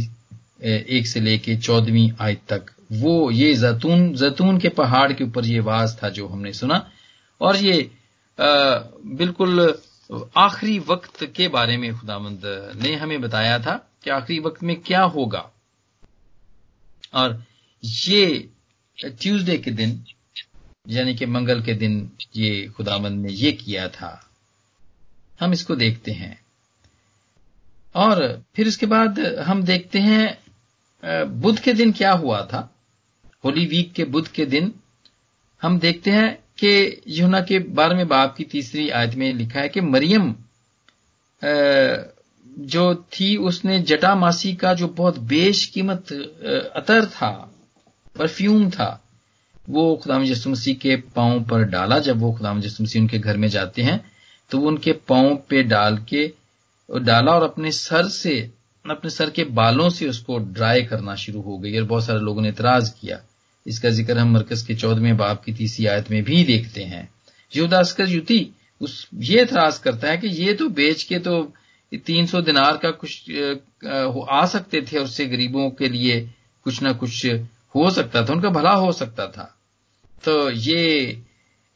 एक 0.62 1.06
से 1.06 1.20
लेके 1.20 1.56
चौदहवीं 1.56 2.10
आयत 2.20 2.40
तक। 2.48 2.70
वो 2.92 3.30
ये 3.30 3.52
जैतून 3.54 4.12
जैतून 4.14 4.58
के 4.58 4.68
पहाड़ 4.70 5.12
के 5.12 5.24
ऊपर 5.24 5.46
ये 5.46 5.60
वाज 5.62 5.96
था 6.02 6.08
जो 6.10 6.26
हमने 6.28 6.52
सुना। 6.52 6.86
और 7.40 7.56
ये 7.56 7.80
आ, 8.38 8.78
बिल्कुल 9.14 9.60
आखिरी 10.36 10.78
वक्त 10.78 11.24
के 11.24 11.48
बारे 11.48 11.76
में 11.76 11.98
खुदामंद 11.98 12.40
ने 12.82 12.94
हमें 12.96 13.20
बताया 13.20 13.58
था 13.58 13.90
कि 14.04 14.10
आखिरी 14.10 14.38
वक्त 14.38 14.62
में 14.62 14.80
क्या 14.80 15.02
होगा। 15.02 15.50
और 17.14 17.44
ये 17.84 18.48
ट्यूसडे 19.04 19.58
के 19.58 19.70
दिन, 19.70 20.04
यानी 20.88 21.14
कि 21.14 21.26
मंगल 21.26 21.62
के 21.62 21.74
दिन 21.74 22.10
ये 22.36 22.66
खुदामंद 22.68 23.26
ने 23.26 23.32
ये 23.32 23.52
किया 23.52 23.88
था। 23.88 24.30
हम 25.40 25.52
इसको 25.52 25.76
देखते 25.76 26.12
हैं। 26.12 26.40
और 27.94 28.44
फिर 28.56 28.68
उसके 28.68 28.86
बाद 28.86 29.20
हम 29.20 29.62
देखते 29.62 29.98
हैं 29.98 30.44
बुध 31.40 31.60
के 31.60 31.72
दिन 31.72 31.92
क्या 31.92 32.12
हुआ 32.12 32.42
था। 32.42 32.74
होली 33.44 33.66
वीक 33.66 33.92
के 33.92 34.04
बुध 34.04 34.28
के 34.28 34.46
दिन 34.46 34.74
हम 35.62 35.78
देखते 35.78 36.10
हैं 36.10 36.44
कि 36.60 37.02
यूना 37.08 37.40
के 37.40 37.58
बारहवें 37.58 38.08
बाप 38.08 38.34
की 38.36 38.44
तीसरी 38.46 38.88
आयत 38.90 39.14
में 39.14 39.32
लिखा 39.34 39.60
है 39.60 39.68
कि 39.68 39.80
मरियम 39.82 40.34
जो 42.68 42.94
थी, 43.12 43.36
उसने 43.38 43.78
जटा 43.80 44.14
मासी 44.14 44.52
का 44.54 44.72
जो 44.74 44.88
बहुत 44.90 45.18
बेशकीमत 45.28 46.12
अतर 46.76 47.06
था, 47.06 47.30
परफ्यूम 48.16 48.68
था, 48.70 49.00
वो 49.68 49.94
खुदाम 50.02 50.22
यसु 50.24 50.50
मसीह 50.50 50.74
के 50.74 50.96
पाँव 51.16 51.42
पर 51.44 51.62
डाला। 51.66 51.98
जब 52.00 52.20
वो 52.20 52.32
खुदाम 52.32 52.62
यसु 52.64 52.82
मसीह 52.84 53.02
उनके 53.02 53.18
घर 53.18 53.36
में 53.36 53.48
जाते 53.48 53.82
हैं 53.82 54.00
तो 54.50 54.58
वो 54.58 54.68
उनके 54.68 54.92
पाँव 55.08 55.34
पे 55.48 55.62
डाल 55.64 55.98
के, 56.08 56.26
डाला 56.88 57.32
और 57.32 57.42
अपने 57.42 57.72
सर 57.72 58.08
से, 58.08 58.38
अपने 58.84 59.10
सर 59.10 59.30
के 59.30 59.44
बालों 59.52 59.88
से 59.90 60.08
उसको 60.08 60.38
ड्राई 60.38 60.82
करना 60.82 61.14
शुरू 61.16 61.40
हो 61.40 61.58
गई 61.58 61.76
और 61.78 61.84
बहुत 61.84 62.04
सारे 62.04 62.20
लोगों 62.20 62.42
ने 62.42 62.48
इतराज 62.48 62.88
किया। 63.00 63.20
इसका 63.66 63.90
ज़िक्र 63.90 64.18
हम 64.18 64.32
मरकज 64.34 64.62
के 64.62 64.74
चौदहवें 64.74 65.16
बाप 65.16 65.42
की 65.44 65.52
तीसरी 65.52 65.86
आयत 65.86 66.10
में 66.10 66.22
भी 66.24 66.42
देखते 66.44 66.82
हैं। 66.84 67.08
युदास्कर 67.52 68.08
युति 68.08 68.46
उस, 68.80 69.08
ये 69.14 69.42
इतराज 69.42 69.78
करता 69.78 70.10
है 70.10 70.18
कि 70.18 70.28
ये 70.28 70.54
तो 70.54 70.68
बेच 70.70 71.02
के 71.02 71.18
तो 71.18 71.42
तीन 72.06 72.26
सौ 72.26 72.40
दिनार 72.42 72.76
का 72.82 72.90
कुछ 72.92 73.30
आ 74.30 74.44
सकते 74.46 74.80
थे 74.82 74.98
उससे 74.98 75.26
गरीबों 75.26 75.70
के 75.70 75.88
लिए 75.88 76.20
कुछ 76.66 76.82
ना 76.82 76.92
कुछ 76.92 77.26
हो 77.74 77.90
सकता 77.90 78.24
था, 78.24 78.32
उनका 78.32 78.48
भला 78.50 78.72
हो 78.72 78.92
सकता 78.92 79.26
था। 79.28 79.54
तो 80.24 80.50
ये 80.50 81.22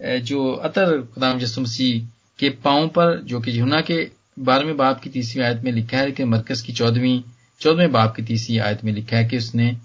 जो 0.01 0.51
अतर 0.53 1.01
खुदाम 1.05 1.41
यसुमसी 1.41 1.93
के 2.39 2.49
पाँव 2.65 2.89
पर, 2.89 3.21
जो 3.21 3.41
कि 3.41 3.53
जुना 3.53 3.81
के 3.81 4.07
बारहवें 4.39 4.77
बाप 4.77 5.01
की 5.01 5.11
तीसरी 5.11 5.43
आयत 5.43 5.63
में 5.65 5.73
लिखा 5.73 5.99
है 5.99 6.13
कि 6.13 6.25
मरकज 6.25 6.61
की 6.61 6.73
चौदहवीं, 6.73 7.23
चौदहवें 7.61 7.93
बाप 7.93 8.15
की 8.17 8.23
तीसरी 8.23 8.59
आयत 8.59 8.85
में 8.85 8.93
लिखा 8.93 9.17
है 9.17 9.25
कि 9.25 9.39
उसने 9.39 9.77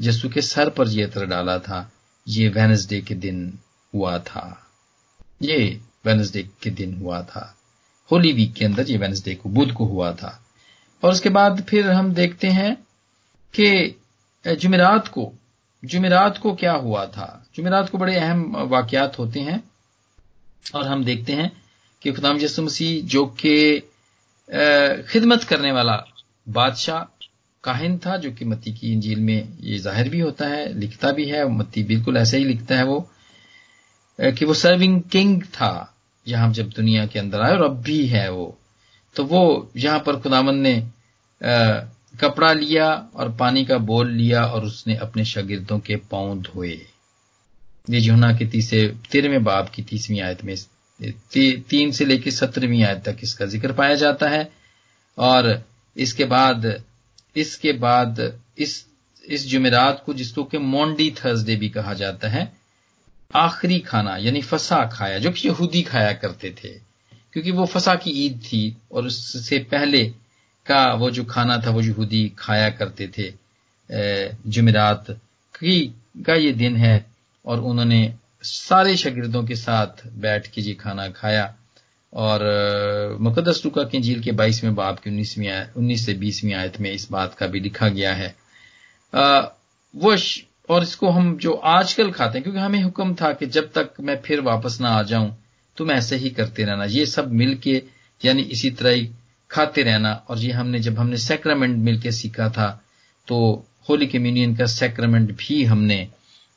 यसु 0.00 0.28
के 0.28 0.42
सर 0.42 0.70
पर 0.70 0.88
यह 0.88 1.06
अतर 1.06 1.26
डाला 1.26 1.58
था, 1.58 1.92
ये 2.28 2.48
वेनसडे 2.48 3.00
के 3.00 3.14
दिन 3.14 3.58
हुआ 3.94 4.18
था। 4.18 4.70
ये 5.42 5.80
वेनसडे 6.06 6.42
के 6.62 6.70
दिन 6.70 6.94
हुआ 6.94 7.22
था। 7.22 7.58
होली 8.12 8.32
वीक 8.32 8.52
के 8.52 8.64
अंदर 8.64 8.90
ये 8.90 8.96
वेनसडे 8.96 9.34
को, 9.34 9.48
बुध 9.48 9.72
को 9.72 9.84
हुआ 9.84 10.12
था। 10.12 10.46
और 11.04 11.12
उसके 11.12 11.28
बाद 11.28 11.62
फिर 11.62 11.90
हम 11.90 12.14
देखते 12.14 12.48
हैं 12.48 12.74
कि 13.58 14.00
जुमेरात 14.54 15.08
को 15.08 15.32
जुमेरात 15.84 16.38
को 16.38 16.54
क्या 16.54 16.72
हुआ 16.72 17.06
था। 17.06 17.46
जुमेरात 17.54 17.90
को 17.90 17.98
बड़े 17.98 18.16
अहम 18.16 18.56
वाकयात 18.56 19.18
होते 19.18 19.40
हैं। 19.40 19.70
और 20.74 20.86
हम 20.86 21.04
देखते 21.04 21.32
हैं 21.32 21.62
कि 22.02 22.12
खुदाम 22.12 22.36
यसु 22.36 22.62
मसीह 22.62 23.04
जो 23.04 23.26
कि 23.26 23.80
खिदमत 25.12 25.44
करने 25.44 25.72
वाला 25.72 26.04
बादशाह 26.48 27.11
काहिन 27.64 27.98
था 27.98 28.16
जो 28.16 28.30
कि 28.32 28.44
मत्ती 28.44 28.72
की 28.72 28.92
इंजील 28.92 29.20
में 29.20 29.58
ये 29.60 29.78
ज़ाहिर 29.78 30.08
भी 30.08 30.20
होता 30.20 30.46
है 30.48 30.72
लिखता 30.74 31.10
भी 31.12 31.28
है 31.28 31.46
मत्ती 31.48 31.82
बिल्कुल 31.84 32.16
ऐसे 32.16 32.38
ही 32.38 32.44
लिखता 32.44 32.76
है 32.76 32.84
वो 32.84 33.00
कि 34.18 34.44
वो 34.44 34.54
सर्विंग 34.54 35.00
किंग 35.12 35.42
था 35.44 35.72
यहाँ 36.26 36.52
जब 36.52 36.68
दुनिया 36.70 37.06
के 37.06 37.18
अंदर 37.18 37.40
आए 37.40 37.52
और 37.52 37.62
अब 37.62 37.80
भी 37.82 38.06
है 38.06 38.30
वो। 38.32 38.58
तो 39.16 39.24
वो 39.24 39.70
यहाँ 39.76 39.98
पर 40.06 40.16
खुदामन 40.20 40.56
ने 40.56 40.74
आ, 41.40 41.80
कपड़ा 42.20 42.52
लिया 42.52 42.88
और 43.14 43.32
पानी 43.36 43.64
का 43.64 43.78
बोल 43.80 44.10
लिया 44.10 44.44
और 44.44 44.64
उसने 44.64 44.96
अपने 44.96 45.24
शागिर्दों 45.24 45.78
के 45.78 45.96
पाँव 46.10 46.40
धोए। 46.42 46.76
ये 47.90 48.00
जुना 48.00 48.32
के 48.38 48.46
तीसरे 48.46 48.86
तेरहवें 49.12 49.44
बाब 49.44 49.68
की 49.74 49.82
तीसवीं 49.82 50.20
आयत 50.20 50.44
में 50.44 50.54
ती, 51.00 51.52
तीन 51.60 51.90
से 51.92 52.04
लेकर 52.04 52.30
सत्रहवीं 52.30 52.82
आयत 52.84 53.02
तक 53.04 53.18
इसका 53.22 53.46
ज़िक्र 53.46 53.72
पाया 53.72 53.94
जाता 53.94 54.28
है। 54.28 54.48
और 55.18 55.62
इसके 55.96 56.24
बाद 56.26 56.66
इसके 57.36 57.72
बाद 57.72 58.20
इस 58.58 58.84
इस 59.24 59.46
जुमेरात 59.48 60.02
को 60.06 60.14
जिसको 60.14 60.44
कि 60.44 60.58
मोंडी 60.58 61.10
थर्सडे 61.10 61.56
भी 61.56 61.68
कहा 61.68 61.92
जाता 61.94 62.28
है, 62.28 62.52
आखिरी 63.34 63.78
खाना, 63.80 64.16
यानी 64.16 64.40
फसा 64.42 64.84
खाया, 64.92 65.18
जो 65.18 65.30
कि 65.30 65.48
यहूदी 65.48 65.82
खाया 65.82 66.12
करते 66.12 66.50
थे, 66.50 66.68
क्योंकि 67.32 67.50
वो 67.50 67.66
फसा 67.66 67.94
की 67.94 68.10
ईद 68.26 68.40
थी 68.44 68.76
और 68.92 69.06
उससे 69.06 69.58
पहले 69.70 70.04
का 70.66 70.82
वो 70.94 71.10
जो 71.10 71.24
खाना 71.24 71.56
था, 71.58 71.70
वो 71.70 71.80
यहूदी 71.80 72.28
खाया 72.38 72.68
करते 72.70 73.08
थे 73.08 73.32
जुमेरात 74.46 75.10
की, 75.10 75.94
का 76.26 76.34
ये 76.34 76.52
दिन 76.52 76.76
है, 76.76 77.06
और 77.44 77.60
उन्होंने 77.60 78.14
सारे 78.42 78.96
शागिर्दों 78.96 79.44
के 79.44 79.56
साथ 79.56 80.06
बैठ 80.06 80.46
के 80.46 80.60
ये 80.60 80.74
खाना 80.74 81.08
खाया। 81.08 81.54
और 82.12 83.16
मुकदस 83.20 83.62
टुका 83.62 83.82
की 83.84 84.00
झील 84.00 84.20
के 84.22 84.32
बाईसवें 84.32 84.74
बाब 84.74 84.98
की 84.98 85.10
उन्नीसवीं 85.10 85.50
उन्नीस 85.76 86.04
से 86.06 86.14
बीसवीं 86.14 86.54
आयत 86.54 86.80
में 86.80 86.90
इस 86.92 87.10
बात 87.12 87.34
का 87.34 87.46
भी 87.46 87.60
लिखा 87.60 87.88
गया 87.88 88.12
है। 88.14 88.34
आ, 89.12 89.40
वो 89.94 90.16
और 90.68 90.82
इसको 90.82 91.10
हम 91.10 91.36
जो 91.36 91.52
आजकल 91.52 92.10
खाते 92.10 92.38
हैं 92.38 92.42
क्योंकि 92.42 92.60
हमें 92.60 92.82
हुक्म 92.82 93.14
था 93.14 93.32
कि 93.32 93.46
जब 93.46 93.70
तक 93.72 93.94
मैं 94.00 94.20
फिर 94.22 94.40
वापस 94.40 94.78
ना 94.80 94.88
आ 94.88 95.02
जाऊँ 95.02 95.36
तुम 95.76 95.90
ऐसे 95.90 96.16
ही 96.16 96.30
करते 96.30 96.64
रहना। 96.64 96.84
ये 96.84 97.06
सब 97.06 97.32
मिलके 97.32 97.82
यानी 98.20 98.42
इसी 98.42 98.70
तरह 98.70 98.90
ही 98.90 99.08
खाते 99.50 99.82
रहना। 99.82 100.12
और 100.28 100.38
ये 100.38 100.52
हमने 100.52 100.80
जब 100.80 100.98
हमने 100.98 101.16
सेक्रामेंट 101.18 101.76
मिलके 101.78 102.12
सीखा 102.12 102.48
था 102.50 102.68
तो 103.28 103.38
होली 103.88 104.06
कम्युनियन 104.06 104.54
का 104.56 104.66
सेक्रामेंट 104.66 105.30
भी 105.36 105.62
हमने 105.64 106.06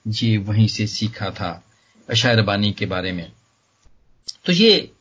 ये 0.05 0.37
वहीं 0.39 0.67
से 0.67 0.87
सीखा 0.87 1.29
था 1.31 1.51
अशायरबानी 2.09 2.71
के 2.71 2.85
बारे 2.85 3.11
में। 3.11 3.31
तो 4.45 4.53
ये 4.53 4.91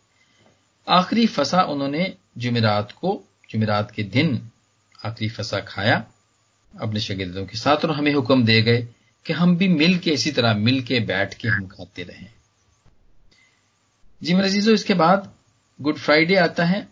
आखिरी 0.88 1.26
फसा 1.26 1.62
उन्होंने 1.62 2.12
जुमेरात 2.38 2.92
को, 2.92 3.22
जुमेरात 3.50 3.90
के 3.90 4.02
दिन 4.02 4.40
आखिरी 5.06 5.28
फसा 5.30 5.60
खाया। 5.60 6.04
अपने 6.74 7.00
शगिर्दों 7.00 7.44
के 7.46 7.58
साथ 7.58 7.84
और 7.84 7.90
हमें 7.90 8.12
हुक्म 8.14 8.44
दे 8.44 8.60
गए 8.62 8.86
कि 9.26 9.32
हम 9.32 9.56
भी 9.56 9.68
मिल 9.68 9.98
के 9.98 10.10
इसी 10.10 10.30
तरह 10.30 10.54
मिल 10.54 10.82
के 10.82 11.00
बैठ 11.00 11.34
के 11.34 11.48
हम 11.48 11.66
खाते 11.66 12.02
रहें। 12.02 12.26
जी 14.22 14.34
मजीजो 14.34 14.72
इसके 14.72 14.94
बाद 14.94 15.32
गुड 15.80 15.96
फ्राइडे 15.96 16.36
आता 16.36 16.64
है, 16.64 16.88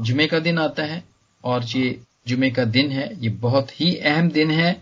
जुमे 0.00 0.26
का 0.26 0.38
दिन 0.38 0.58
आता 0.58 0.82
है, 0.82 1.02
और 1.44 1.64
ये 1.64 2.00
जुमे 2.28 2.50
का 2.50 2.64
दिन 2.64 2.90
है, 2.90 3.08
ये 3.22 3.28
बहुत 3.28 3.80
ही 3.80 3.94
अहम 3.96 4.30
दिन 4.30 4.50
है। 4.50 4.72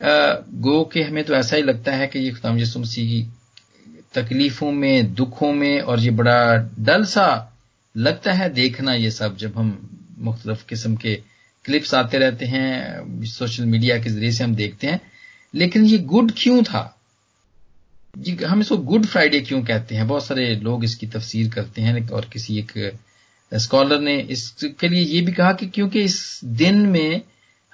गो 0.00 0.84
के 0.84 1.02
हमें 1.02 1.24
तो 1.24 1.34
ऐसा 1.34 1.56
ही 1.56 1.62
लगता 1.62 1.92
है 1.92 2.06
कि 2.06 2.18
ये 2.18 2.30
खुदाम 2.30 2.58
यसु 2.58 2.80
मसीह 2.80 3.26
तकलीफों 4.16 4.70
में, 4.72 5.14
दुखों 5.14 5.52
में, 5.52 5.80
और 5.80 6.00
ये 6.00 6.10
बड़ा 6.10 6.56
डल 6.78 7.04
सा 7.04 7.28
लगता 7.94 8.32
है 8.32 8.48
देखना 8.50 8.94
ये 8.94 9.10
सब 9.10 9.36
जब 9.36 9.56
हम 9.58 9.78
मुख्तलिफ़ 10.18 10.64
किस्म 10.68 10.96
के 10.96 11.14
क्लिप्स 11.64 11.94
आते 11.94 12.18
रहते 12.18 12.46
हैं 12.46 13.24
सोशल 13.26 13.64
मीडिया 13.64 13.98
के 13.98 14.10
ज़रिए 14.10 14.32
से 14.32 14.44
हम 14.44 14.54
देखते 14.54 14.86
हैं। 14.86 15.00
लेकिन 15.54 15.84
ये 15.84 15.98
गुड 15.98 16.32
क्यों 16.36 16.62
था? 16.62 16.92
हम 18.46 18.60
इसको 18.60 18.76
गुड 18.90 19.06
फ्राइडे 19.06 19.40
क्यों 19.40 19.62
कहते 19.64 19.94
हैं? 19.94 20.06
बहुत 20.08 20.26
सारे 20.26 20.54
लोग 20.56 20.84
इसकी 20.84 21.06
तफसीर 21.06 21.48
करते 21.50 21.82
हैं 21.82 22.08
और 22.08 22.28
किसी 22.32 22.58
एक 22.58 22.98
स्कॉलर 23.52 24.00
ने 24.00 24.16
इसके 24.30 24.88
लिए 24.88 25.02
ये 25.04 25.20
भी 25.20 25.32
कहा 25.32 25.52
कि 25.52 25.66
क्योंकि 25.66 26.02
इस 26.02 26.40
दिन 26.44 26.86
में 26.86 27.20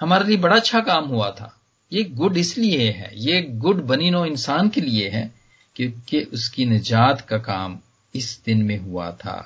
हमारे 0.01 0.29
लिए 0.29 0.37
बड़ा 0.37 0.57
अच्छा 0.57 0.81
काम 0.81 1.05
हुआ 1.05 1.31
था। 1.31 1.57
ये 1.93 2.03
गुड 2.05 2.37
इसलिए 2.37 2.91
है, 2.91 3.11
ये 3.15 3.41
गुड 3.43 3.83
बनी 3.87 4.11
नो 4.11 4.25
इंसान 4.27 4.69
के 4.69 4.81
लिए 4.81 5.09
है 5.09 5.31
क्योंकि 5.77 6.21
उसकी 6.33 6.65
निजात 6.67 7.21
का 7.21 7.39
काम 7.41 7.79
इस 8.15 8.41
दिन 8.47 8.63
में 8.63 8.79
हुआ 8.79 9.11
था। 9.13 9.37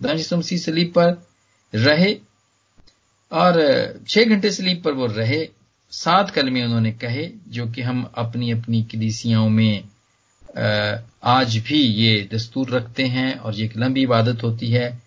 मसीह 0.00 0.58
सलीब 0.58 0.92
पर 0.96 1.16
रहे 1.72 2.14
और 3.32 3.62
छह 4.08 4.24
घंटे 4.24 4.50
सलीब 4.50 4.82
पर 4.82 4.92
वो 4.92 5.06
रहे। 5.06 5.48
सात 5.92 6.30
कलमे 6.30 6.62
उन्होंने 6.64 6.92
कहे, 6.92 7.30
जो 7.48 7.66
कि 7.66 7.82
हम 7.82 8.02
अपनी 8.14 8.50
अपनी 8.52 8.82
कलीसियाओं 8.82 9.48
में 9.48 9.84
आज 11.24 11.56
भी 11.58 11.80
ये 11.80 12.28
दस्तूर 12.32 12.70
रखते 12.70 13.04
हैं 13.06 13.34
और 13.34 13.54
ये 13.54 13.64
एक 13.64 13.76
लंबी 13.76 14.02
इबादत 14.02 14.42
होती 14.42 14.70
है। 14.70 14.98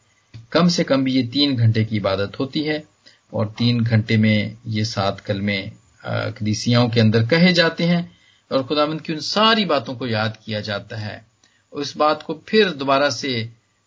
कम 0.52 0.68
से 0.68 0.84
कम 0.84 1.04
भी 1.04 1.14
ये 1.14 1.24
तीन 1.24 1.56
घंटे 1.56 1.84
की 1.86 1.96
इबादत 1.98 2.40
होती 2.40 2.64
है 2.64 2.84
और 3.34 3.54
तीन 3.58 3.80
घंटे 3.80 4.18
में 4.18 4.58
ये 4.68 4.86
सात 4.86 5.20
कलमे 5.20 5.62
कलीसियाओं 6.06 6.90
के 6.90 7.00
अंदर 7.00 7.26
कहे 7.28 7.52
जाते 7.54 7.84
हैं। 7.84 8.04
और 8.52 8.64
खुदामंद 8.64 9.02
की 9.02 9.14
उन 9.14 9.20
सारी 9.20 9.66
बातों 9.66 9.96
को 9.96 10.08
याद 10.08 10.38
किया 10.46 10.60
जाता 10.62 10.98
है। 10.98 11.26
उस 11.74 11.96
बात 11.98 12.24
को 12.24 12.42
फिर 12.48 12.70
दोबारा 12.70 13.10
से 13.10 13.30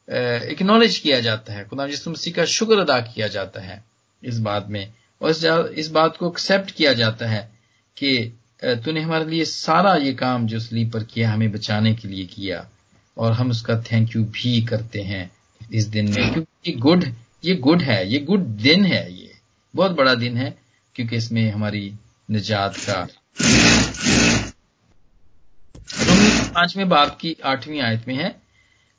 एक्नॉलेज 0.09 0.99
किया 0.99 1.21
जाता 1.21 1.53
है। 1.53 1.65
खुदा 1.65 1.87
जिस 1.87 2.07
मसीह 2.09 2.35
का 2.35 2.45
शुक्र 2.45 2.79
अदा 2.79 3.01
किया 3.01 3.29
जाता 3.29 3.61
है 3.61 3.85
इस 4.23 4.39
बात 4.39 4.67
में। 4.69 4.93
और 5.23 5.31
इस 5.73 5.89
बात 5.89 6.17
को 6.17 6.31
एक्सेप्ट 6.31 6.71
किया 6.71 6.93
जाता 6.93 7.27
है 7.27 7.51
कि 7.97 8.39
तूने 8.65 9.01
हमारे 9.01 9.25
लिए 9.25 9.45
सारा 9.45 9.95
ये 9.95 10.13
काम 10.15 10.47
जो 10.47 10.61
स्लीप 10.61 10.93
पर 10.93 11.05
किया, 11.05 11.31
हमें 11.33 11.53
बचाने 11.53 11.95
के 11.95 12.09
लिए 12.09 12.25
किया। 12.25 12.67
और 13.19 13.33
हम 13.33 13.51
उसका 13.51 13.79
थैंक 13.83 14.17
यू 14.17 14.25
भी 14.25 14.61
करते 14.63 15.03
हैं 15.03 15.31
इस 15.73 15.87
दिन 15.87 16.11
में। 16.15 16.33
क्योंकि 16.33 16.73
गुड 16.73 17.05
ये 17.45 17.55
गुड 17.55 17.83
है, 17.83 18.09
ये 18.09 18.19
गुड 18.19 18.41
दिन 18.41 18.85
है 18.85 19.13
ये। 19.13 19.33
बहुत 19.75 19.93
बड़ा 19.93 20.15
दिन 20.15 20.37
है, 20.37 20.55
क्योंकि 20.95 21.17
इसमें 21.17 21.51
हमारी 21.51 21.93
निजात 22.31 22.77
का 22.77 23.07
पाँचवें 26.57 26.89
बाप 26.89 27.17
की 27.21 27.37
आठवीं 27.45 27.81
आयत 27.83 28.05
में 28.09 28.15
है। 28.15 28.35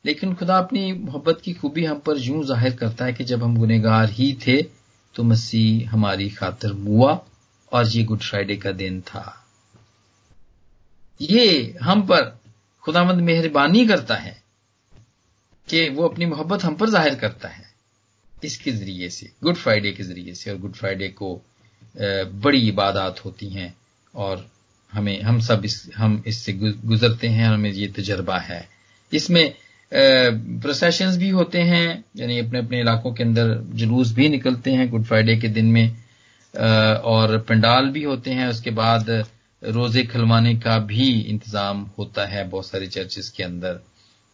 लेकिन 0.05 0.33
खुदा 0.35 0.57
अपनी 0.57 0.91
मोहब्बत 0.93 1.39
की 1.43 1.53
खूबी 1.53 1.85
हम 1.85 1.99
पर 1.99 2.17
यूँ 2.19 2.43
ज़ाहिर 2.45 2.75
करता 2.75 3.05
है 3.05 3.13
कि 3.13 3.23
जब 3.23 3.43
हम 3.43 3.55
गुनेगार 3.57 4.09
ही 4.09 4.33
थे 4.47 4.61
तो 5.15 5.23
मसीह 5.25 5.89
हमारी 5.89 6.29
खातर 6.29 6.73
मुआ 6.75 7.19
और 7.71 7.87
ये 7.87 8.03
गुड 8.03 8.19
फ्राइडे 8.19 8.55
का 8.57 8.71
दिन 8.73 8.99
था। 9.01 9.23
ये 11.19 11.75
हम 11.81 12.01
पर 12.07 12.29
खुदामंद 12.83 13.21
मेहरबानी 13.21 13.85
करता 13.87 14.15
है 14.15 14.35
कि 15.67 15.87
वो 15.89 16.07
अपनी 16.07 16.25
मोहब्बत 16.25 16.63
हम 16.63 16.75
पर 16.75 16.89
ज़ाहिर 16.89 17.15
करता 17.15 17.47
है। 17.47 17.65
इसके 18.31 18.71
ज़रिए 18.71 19.09
से, 19.09 19.31
गुड 19.43 19.55
फ्राइडे 19.55 19.91
के 19.91 20.03
ज़रिए 20.03 20.33
से 20.35 20.51
और 20.51 20.57
गुड 20.57 20.73
फ्राइडे 20.75 21.07
को 21.11 21.33
बड़ी 21.95 22.67
इबादत 22.67 23.23
होती 23.25 23.49
हैं 23.49 23.73
और 24.13 24.47
हमें, 24.93 25.21
हम 25.21 25.39
सब 25.39 25.65
इस, 25.65 25.89
हम 25.95 26.23
इससे 26.27 26.53
गुजरते 26.53 27.27
हैं, 27.27 27.47
हमें 27.47 27.71
ये 27.71 27.87
तजर्बा 27.87 28.37
है। 28.39 28.67
इसमें 29.11 29.53
प्रोसेशन 29.91 31.17
भी 31.17 31.29
होते 31.29 31.61
हैं, 31.61 32.03
यानी 32.17 32.39
अपने 32.39 32.59
अपने 32.59 32.79
इलाकों 32.79 33.13
के 33.13 33.23
अंदर 33.23 33.53
जुलूस 33.73 34.11
भी 34.13 34.29
निकलते 34.29 34.71
हैं, 34.71 34.89
गुड 34.89 35.03
फ्राइडे 35.03 35.35
के 35.37 35.47
दिन 35.47 35.65
में 35.65 35.95
और 37.03 37.37
पंडाल 37.39 37.89
भी 37.89 38.03
होते 38.03 38.31
हैं, 38.31 38.47
उसके 38.47 38.71
बाद 38.71 39.09
रोज़े 39.61 40.03
खलवाने 40.03 40.55
का 40.55 40.77
भी 40.79 41.09
इंतज़ाम 41.21 41.85
होता 41.97 42.25
है 42.25 42.47
बहुत 42.49 42.67
सारे 42.67 42.87
चर्चेस 42.87 43.29
के 43.29 43.43
अंदर। 43.43 43.79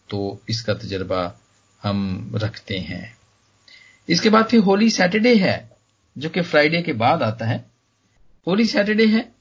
तो 0.09 0.41
इसका 0.49 0.73
तजर्बा 0.73 1.21
हम 1.81 2.31
रखते 2.35 2.77
हैं। 2.77 3.15
इसके 4.09 4.29
बाद 4.29 4.45
फिर 4.45 4.59
होली 4.59 4.89
सैटरडे 4.89 5.35
है, 5.35 5.71
जो 6.15 6.29
कि 6.29 6.41
फ्राइडे 6.41 6.81
के 6.81 6.93
बाद 6.93 7.23
आता 7.23 7.45
है। 7.45 7.63
होली 8.47 8.65
सैटरडे 8.65 9.05
है 9.07 9.32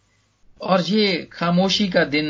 और 0.62 0.82
ये 0.82 1.28
खामोशी 1.32 1.88
का 1.88 2.04
दिन 2.04 2.26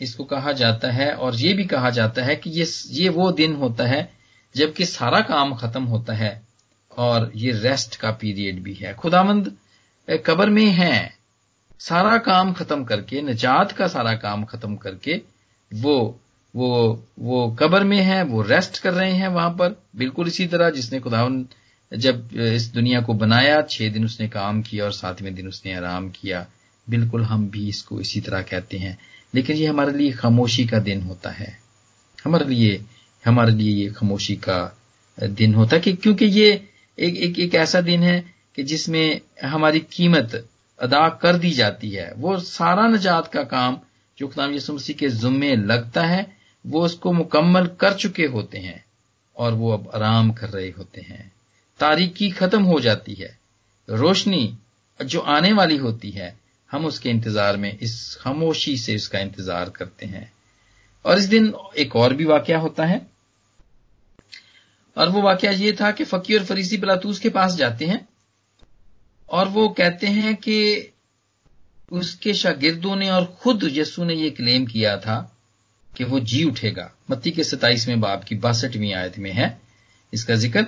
इसको 0.00 0.24
कहा 0.24 0.52
जाता 0.52 0.90
है 0.90 1.12
और 1.14 1.34
ये 1.34 1.52
भी 1.52 1.64
कहा 1.64 1.90
जाता 1.90 2.22
है 2.22 2.36
कि 2.36 2.50
ये 2.50 2.66
ये 2.90 3.08
वो 3.08 3.30
दिन 3.32 3.54
होता 3.54 3.86
है 3.86 4.12
जबकि 4.54 4.84
सारा 4.84 5.20
काम 5.20 5.54
खत्म 5.54 5.82
होता 5.84 6.14
है 6.14 6.42
और 6.98 7.30
ये 7.36 7.52
रेस्ट 7.52 7.96
का 7.96 8.10
पीरियड 8.10 8.62
भी 8.62 8.74
है। 8.74 8.94
खुदामंद 8.94 9.52
कबर 10.26 10.50
में 10.50 10.66
है। 10.66 11.16
सारा 11.80 12.16
काम 12.18 12.52
खत्म 12.52 12.84
करके, 12.84 13.22
निजात 13.22 13.72
का 13.72 13.86
सारा 13.86 14.14
काम 14.14 14.44
खत्म 14.44 14.76
करके 14.76 15.20
वो 15.74 16.20
वो 16.54 17.04
वो 17.18 17.56
कबर 17.60 17.84
में 17.84 18.00
है, 18.00 18.22
वो 18.22 18.42
रेस्ट 18.42 18.78
कर 18.78 18.92
रहे 18.92 19.12
हैं 19.12 19.28
वहाँ 19.28 19.50
पर। 19.50 19.76
बिल्कुल 19.96 20.26
इसी 20.26 20.46
तरह 20.46 20.70
जिसने 20.70 21.00
खुदावन 21.00 21.46
जब 21.92 22.28
इस 22.34 22.72
दुनिया 22.72 23.00
को 23.00 23.14
बनाया, 23.14 23.60
छह 23.62 23.88
दिन 23.88 24.04
उसने 24.04 24.28
काम 24.28 24.62
किया 24.62 24.84
और 24.84 24.92
सातवें 24.92 25.34
दिन 25.34 25.48
उसने 25.48 25.74
आराम 25.74 26.10
किया। 26.10 26.46
बिल्कुल 26.90 27.22
हम 27.22 27.50
भी 27.50 27.68
इसको 27.68 28.00
इसी 28.00 28.20
तरह 28.20 28.42
कहते 28.42 28.78
हैं। 28.78 28.98
लेकिन 29.34 29.56
ये 29.56 29.66
हमारे 29.66 29.92
लिए 29.92 30.12
खामोशी 30.12 30.66
का 30.66 30.78
दिन 30.78 31.02
होता 31.02 31.30
है। 31.30 31.58
हमारे 32.24 32.44
लिए 32.44 32.84
हमारे 33.26 33.52
लिए 33.52 33.84
ये 33.84 33.90
खामोशी 33.90 34.36
का 34.36 34.78
दिन 35.22 35.54
होता 35.54 35.76
है 35.76 35.82
कि 35.82 35.92
क्योंकि 35.92 36.24
ये 36.24 36.68
एक 36.98 37.16
एक 37.16 37.38
एक 37.38 37.54
ऐसा 37.54 37.80
दिन 37.80 38.02
है 38.02 38.34
कि 38.56 38.62
जिसमें 38.62 39.20
हमारी 39.44 39.80
कीमत 39.80 40.48
अदा 40.82 41.08
कर 41.08 41.36
दी 41.36 41.50
जाती 41.50 41.90
है। 41.90 42.14
वो 42.16 42.38
सारा 42.38 42.88
नजात 42.88 43.32
का 43.32 43.42
काम 43.42 43.80
जो 44.18 44.28
खुदाम 44.28 44.54
यसु 44.54 44.72
मसीह 44.72 44.96
के 44.96 45.08
जुम्मे 45.08 45.56
लगता 45.56 46.04
है, 46.04 46.36
वो 46.66 46.80
उसको 46.80 47.12
मुकम्मल 47.12 47.66
कर 47.66 47.92
चुके 47.92 48.24
होते 48.24 48.58
हैं 48.58 48.84
और 49.36 49.52
वो 49.52 49.72
अब 49.72 49.90
आराम 49.94 50.32
कर 50.32 50.48
रहे 50.48 50.68
होते 50.68 51.00
हैं। 51.00 51.32
तारीकी 51.80 52.30
खत्म 52.30 52.62
हो 52.62 52.80
जाती 52.80 53.14
है। 53.14 53.38
रोशनी 53.90 54.58
जो 55.04 55.20
आने 55.20 55.52
वाली 55.52 55.76
होती 55.76 56.10
है 56.10 56.45
हम 56.70 56.86
उसके 56.86 57.10
इंतज़ार 57.10 57.56
में, 57.56 57.78
इस 57.78 58.18
खामोशी 58.20 58.76
से 58.76 58.94
उसका 58.96 59.18
इंतज़ार 59.18 59.70
करते 59.70 60.06
हैं। 60.06 60.32
और 61.04 61.18
इस 61.18 61.24
दिन 61.24 61.52
एक 61.78 61.96
और 61.96 62.14
भी 62.14 62.24
वाक्य 62.24 62.54
होता 62.56 62.84
है। 62.84 63.06
और 64.96 65.08
वो 65.08 65.22
वाक्य 65.22 65.52
ये 65.54 65.72
था 65.72 65.90
कि 65.90 66.04
फकीर 66.04 66.38
और 66.40 66.46
फरीसी 66.46 66.76
बलातूस 66.76 67.18
के 67.18 67.28
पास 67.30 67.54
जाते 67.54 67.86
हैं 67.86 68.06
और 69.28 69.48
वो 69.48 69.68
कहते 69.68 70.06
हैं 70.06 70.34
कि 70.36 70.92
उसके 71.92 72.34
शागिर्दों 72.34 72.96
ने 72.96 73.10
और 73.10 73.24
खुद 73.40 73.68
यसु 73.72 74.04
ने 74.04 74.14
ये 74.14 74.30
क्लेम 74.30 74.66
किया 74.66 74.96
था 74.96 75.18
कि 75.90 76.04
वो 76.04 76.20
जी 76.20 76.42
उठेगा। 76.44 76.90
मत्ती 77.10 77.30
के 77.30 77.44
सताइसवें 77.44 78.00
बाब 78.00 78.24
की 78.24 78.34
बासठवीं 78.36 78.92
आयत 78.94 79.18
में 79.18 79.30
है। 79.32 79.46
इसका 80.12 80.34
ज़िक्र 80.34 80.66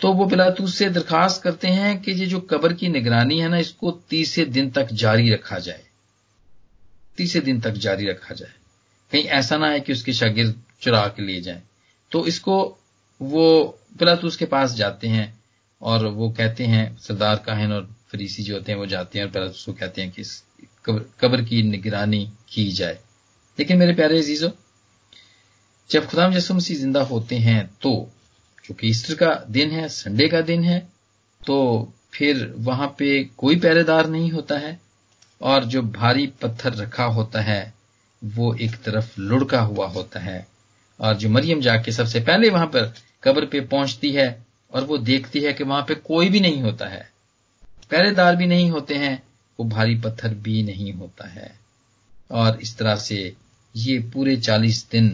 तो 0.00 0.12
वो 0.12 0.26
पिलातूस 0.26 0.74
से 0.74 0.88
दरखास्त 0.90 1.42
करते 1.42 1.68
हैं 1.68 2.00
कि 2.02 2.12
ये 2.12 2.26
जो 2.26 2.40
कब्र 2.40 2.72
की 2.72 2.88
निगरानी 2.88 3.38
है 3.40 3.48
ना, 3.48 3.58
इसको 3.58 3.90
तीसरे 4.10 4.44
दिन 4.46 4.70
तक 4.70 4.92
जारी 4.92 5.30
रखा 5.30 5.58
जाए। 5.58 5.82
तीसरे 7.18 7.40
दिन 7.40 7.60
तक 7.60 7.72
जारी 7.78 8.08
रखा 8.08 8.34
जाए। 8.34 8.52
कहीं 9.12 9.24
ऐसा 9.24 9.56
ना 9.56 9.68
है 9.68 9.80
कि 9.80 9.92
उसके 9.92 10.12
शागिर्द 10.12 10.54
चुरा 10.80 11.06
के 11.08 11.22
लिए 11.22 11.40
जाए। 11.40 11.62
तो 12.12 12.26
इसको 12.26 12.56
वो 13.20 13.64
पिलातूस 13.98 14.36
के 14.36 14.44
पास 14.46 14.74
जाते 14.74 15.08
हैं 15.08 15.32
और 15.80 16.06
वो 16.06 16.28
कहते 16.30 16.64
हैं, 16.64 16.96
सरदार 16.98 17.42
काहन 17.46 17.72
और 17.72 17.88
फरीसी 18.12 18.42
जो 18.42 18.54
होते 18.54 18.72
हैं 18.72 18.78
वो 18.78 18.86
जाते 18.86 19.18
हैं 19.18 19.26
और 19.26 19.32
पिलातूस 19.32 19.64
को 19.64 19.72
कहते 19.72 20.02
हैं 20.02 20.10
कि 20.10 20.22
इस 20.22 20.42
कब्र 20.88 21.42
की 21.42 21.62
निगरानी 21.62 22.24
की 22.48 22.70
जाए। 22.72 22.98
लेकिन 23.58 23.78
मेरे 23.78 23.94
प्यारे 23.94 24.18
अजीजों, 24.18 24.50
जब 25.90 26.06
खुदाम 26.06 26.32
यसु 26.32 26.54
मसीह 26.54 26.76
ज़िंदा 26.78 27.02
होते 27.04 27.36
हैं 27.38 27.66
तो 27.82 27.92
क्योंकि 28.66 28.88
ईस्टर 28.88 29.14
का 29.14 29.32
दिन 29.50 29.70
है, 29.70 29.88
संडे 29.88 30.28
का 30.28 30.40
दिन 30.40 30.64
है 30.64 30.78
तो 31.40 31.92
फिर 32.12 32.52
वहाँ 32.56 32.86
पे 32.98 33.24
कोई 33.38 33.56
पहरेदार 33.56 34.08
नहीं 34.08 34.30
होता 34.30 34.58
है 34.58 34.78
और 35.40 35.64
जो 35.64 35.82
भारी 35.82 36.26
पत्थर 36.42 36.74
रखा 36.74 37.04
होता 37.04 37.40
है, 37.40 37.74
वो 38.24 38.54
एक 38.54 38.76
तरफ़ 38.76 39.20
लुढ़का 39.20 39.60
हुआ 39.60 39.86
होता 39.86 40.20
है। 40.20 40.46
और 41.00 41.16
जो 41.16 41.28
मरियम 41.28 41.60
जाके 41.60 41.92
सबसे 41.92 42.20
पहले 42.20 42.50
वहाँ 42.50 42.66
पर 42.66 42.92
कब्र 43.22 43.46
पे 43.46 43.60
पहुँचती 43.60 44.10
है 44.10 44.46
और 44.72 44.84
वो 44.84 44.98
देखती 44.98 45.40
है 45.40 45.52
कि 45.52 45.64
वहाँ 45.64 45.82
पे 45.82 45.94
कोई 45.94 46.28
भी 46.28 46.40
नहीं 46.40 46.62
होता 46.62 46.86
है 46.86 47.10
पहरेदार 47.90 48.36
भी 48.36 48.46
नहीं 48.46 48.70
होते 48.70 48.94
हैं, 48.94 49.22
वो 49.58 49.66
भारी 49.66 49.94
पत्थर 49.94 50.34
भी 50.34 50.62
नहीं 50.62 50.92
होता 50.92 51.28
है। 51.28 51.58
और 52.30 52.58
इस 52.62 52.76
तरह 52.78 52.96
से 52.96 53.34
ये 53.76 53.98
पूरे 54.14 54.36
चालीस 54.36 54.86
दिन 54.90 55.08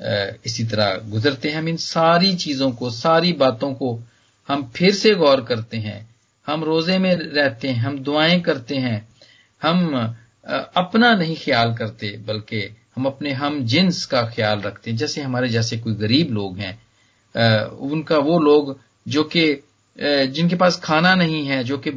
इसी 0.00 0.64
तरह 0.64 0.94
गुजरते 1.10 1.50
हैं। 1.50 1.58
हम 1.58 1.68
इन 1.68 1.76
सारी 1.76 2.34
चीज़ों 2.36 2.70
को, 2.70 2.90
सारी 2.90 3.32
बातों 3.34 3.72
को 3.74 3.98
हम 4.48 4.70
फिर 4.76 4.94
से 4.94 5.14
गौर 5.14 5.40
करते 5.44 5.76
हैं। 5.76 5.98
हम 6.46 6.64
रोज़े 6.64 6.98
में 6.98 7.14
रहते 7.14 7.68
हैं, 7.68 7.76
हम 7.76 7.98
दुआएँ 7.98 8.40
करते 8.40 8.76
हैं। 8.76 9.08
हम 9.62 10.16
अपना 10.76 11.14
नहीं 11.14 11.36
ख्याल 11.36 11.74
करते, 11.74 12.16
बल्कि 12.26 12.60
हम 12.96 13.06
अपने, 13.06 13.32
हम 13.32 13.64
जिन्स 13.64 14.04
का 14.06 14.22
ख्याल 14.26 14.60
रखते 14.60 14.90
हैं। 14.90 14.96
जैसे 14.98 15.20
हमारे 15.22 15.48
जैसे 15.48 15.78
कोई 15.78 15.94
गरीब 15.94 16.32
लोग 16.32 16.58
हैं 16.58 16.78
उनका 17.84 18.18
वो 18.18 18.38
लोग 18.38 18.78
जो 19.06 19.22
कि 19.26 19.46
जिनके 19.98 20.56
पास 20.56 20.76
खाना 20.80 21.14
नहीं 21.14 21.44
है, 21.46 21.62
जो 21.64 21.78
कि 21.78 21.90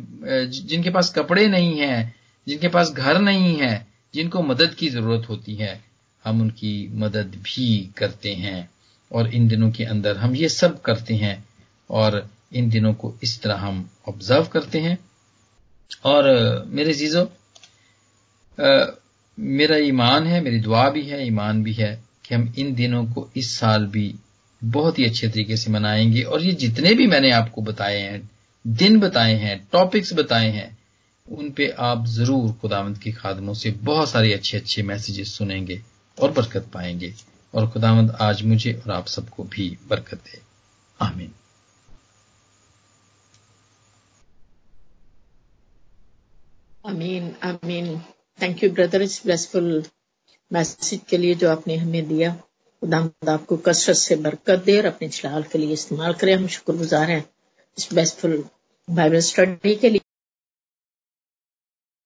जिनके 0.64 0.90
पास 0.90 1.10
कपड़े 1.14 1.48
नहीं 1.48 1.78
हैं, 1.80 2.16
जिनके 2.48 2.68
पास 2.68 2.92
घर 2.92 3.20
नहीं 3.22 3.56
है, 3.58 3.86
जिनको 4.14 4.42
मदद 4.44 4.74
की 4.74 4.90
ज़रूरत 4.90 5.30
होती 5.30 5.56
है। 5.56 5.80
हम 6.26 6.42
उनकी 6.42 6.90
मदद 6.94 7.36
भी 7.44 7.68
करते 7.98 8.34
हैं 8.36 8.70
और 9.12 9.34
इन 9.34 9.48
दिनों 9.48 9.72
के 9.72 9.84
अंदर 9.84 10.18
हम 10.18 10.36
ये 10.36 10.50
सब 10.50 10.82
करते 10.82 11.16
हैं 11.16 11.44
और 11.90 12.30
इन 12.54 12.70
दिनों 12.70 12.94
को 12.94 13.14
इस 13.24 13.42
तरह 13.42 13.56
हम 13.56 13.90
ऑब्ज़र्व 14.10 14.46
करते 14.46 14.80
हैं। 14.80 14.98
और 16.06 16.24
मेरे 16.68 16.94
जीजो 16.94 17.30
मेरा 19.38 19.76
ईमान 19.78 20.28
है, 20.28 20.42
मेरी 20.42 20.60
दुआ 20.60 20.90
भी 20.90 21.02
है, 21.04 21.26
ईमान 21.28 21.64
भी 21.64 21.74
है 21.74 21.94
कि 22.26 22.36
हम 22.36 22.54
इन 22.58 22.74
दिनों 22.76 23.06
को 23.06 23.30
इस 23.38 23.52
साल 23.58 23.86
भी 23.86 24.14
बहुत 24.62 25.00
ही 25.00 25.06
अच्छे 25.06 25.28
तरीके 25.28 25.58
से 25.58 25.72
मनाएँगे। 25.72 26.22
और 26.22 26.44
ये 26.44 26.52
जितने 26.54 26.94
भी 26.94 27.08
मैंने 27.08 27.32
आपको 27.32 27.62
बताए 27.62 28.00
हैं, 28.00 28.30
दिन 28.66 29.00
बताए 29.00 29.36
हैं 29.36 29.58
टॉपिक्स 29.72 30.14
बताए 30.14 30.50
हैं, 30.50 30.78
उन 31.28 31.50
पे 31.50 31.68
आप 31.80 32.06
ज़रूर 32.08 32.52
खुदावंत 32.52 32.98
की 32.98 33.12
खादमों 33.12 33.54
से 33.54 33.72
बहुत 33.72 34.10
सारे 34.10 34.34
अच्छे 34.34 34.58
अच्छे 34.58 34.84
मैसेजेस 34.84 35.34
सुनेंगे। 35.34 35.82
और 36.22 36.32
बरकत 36.32 36.68
पाएँगे। 36.74 37.14
और 37.54 37.70
खुदावंद 37.70 38.18
आज 38.22 38.42
मुझे 38.44 38.74
और 38.74 38.92
आप 38.92 39.08
सबको 39.08 39.44
भी 39.44 39.78
बरकत 39.88 40.18
दे। 40.18 40.42
आमीन। 41.02 41.34
आमीन 46.86 47.36
आमीन। 47.44 48.00
थैंक 48.42 48.64
यू 48.64 48.70
ब्रदर 48.70 49.02
इस 49.02 49.22
ब्लेसफुल 49.24 49.84
मैसेज 50.54 51.02
के 51.10 51.18
लिए 51.18 51.36
जो 51.36 51.50
आपने 51.50 51.76
हमें 51.76 52.08
दिया। 52.08 52.36
खुदावंद 52.82 53.30
आपको 53.30 53.58
कसरत 53.58 53.96
से 53.96 54.16
बरकत 54.16 54.64
दे 54.66 54.78
और 54.78 54.86
अपने 54.86 55.10
चलाल 55.10 55.44
के 55.44 55.58
लिए 55.58 55.74
इस्तेमाल 55.74 56.14
करें। 56.14 56.36
हम 56.36 56.48
शुक्रगुजार 56.48 57.12
हैं 57.12 57.30
इस 57.78 57.90
ब्लेसफुल 57.94 58.46
बाइबल 58.90 59.20
स्टडी 59.20 59.76
के 59.76 59.90
लिए। 59.90 60.02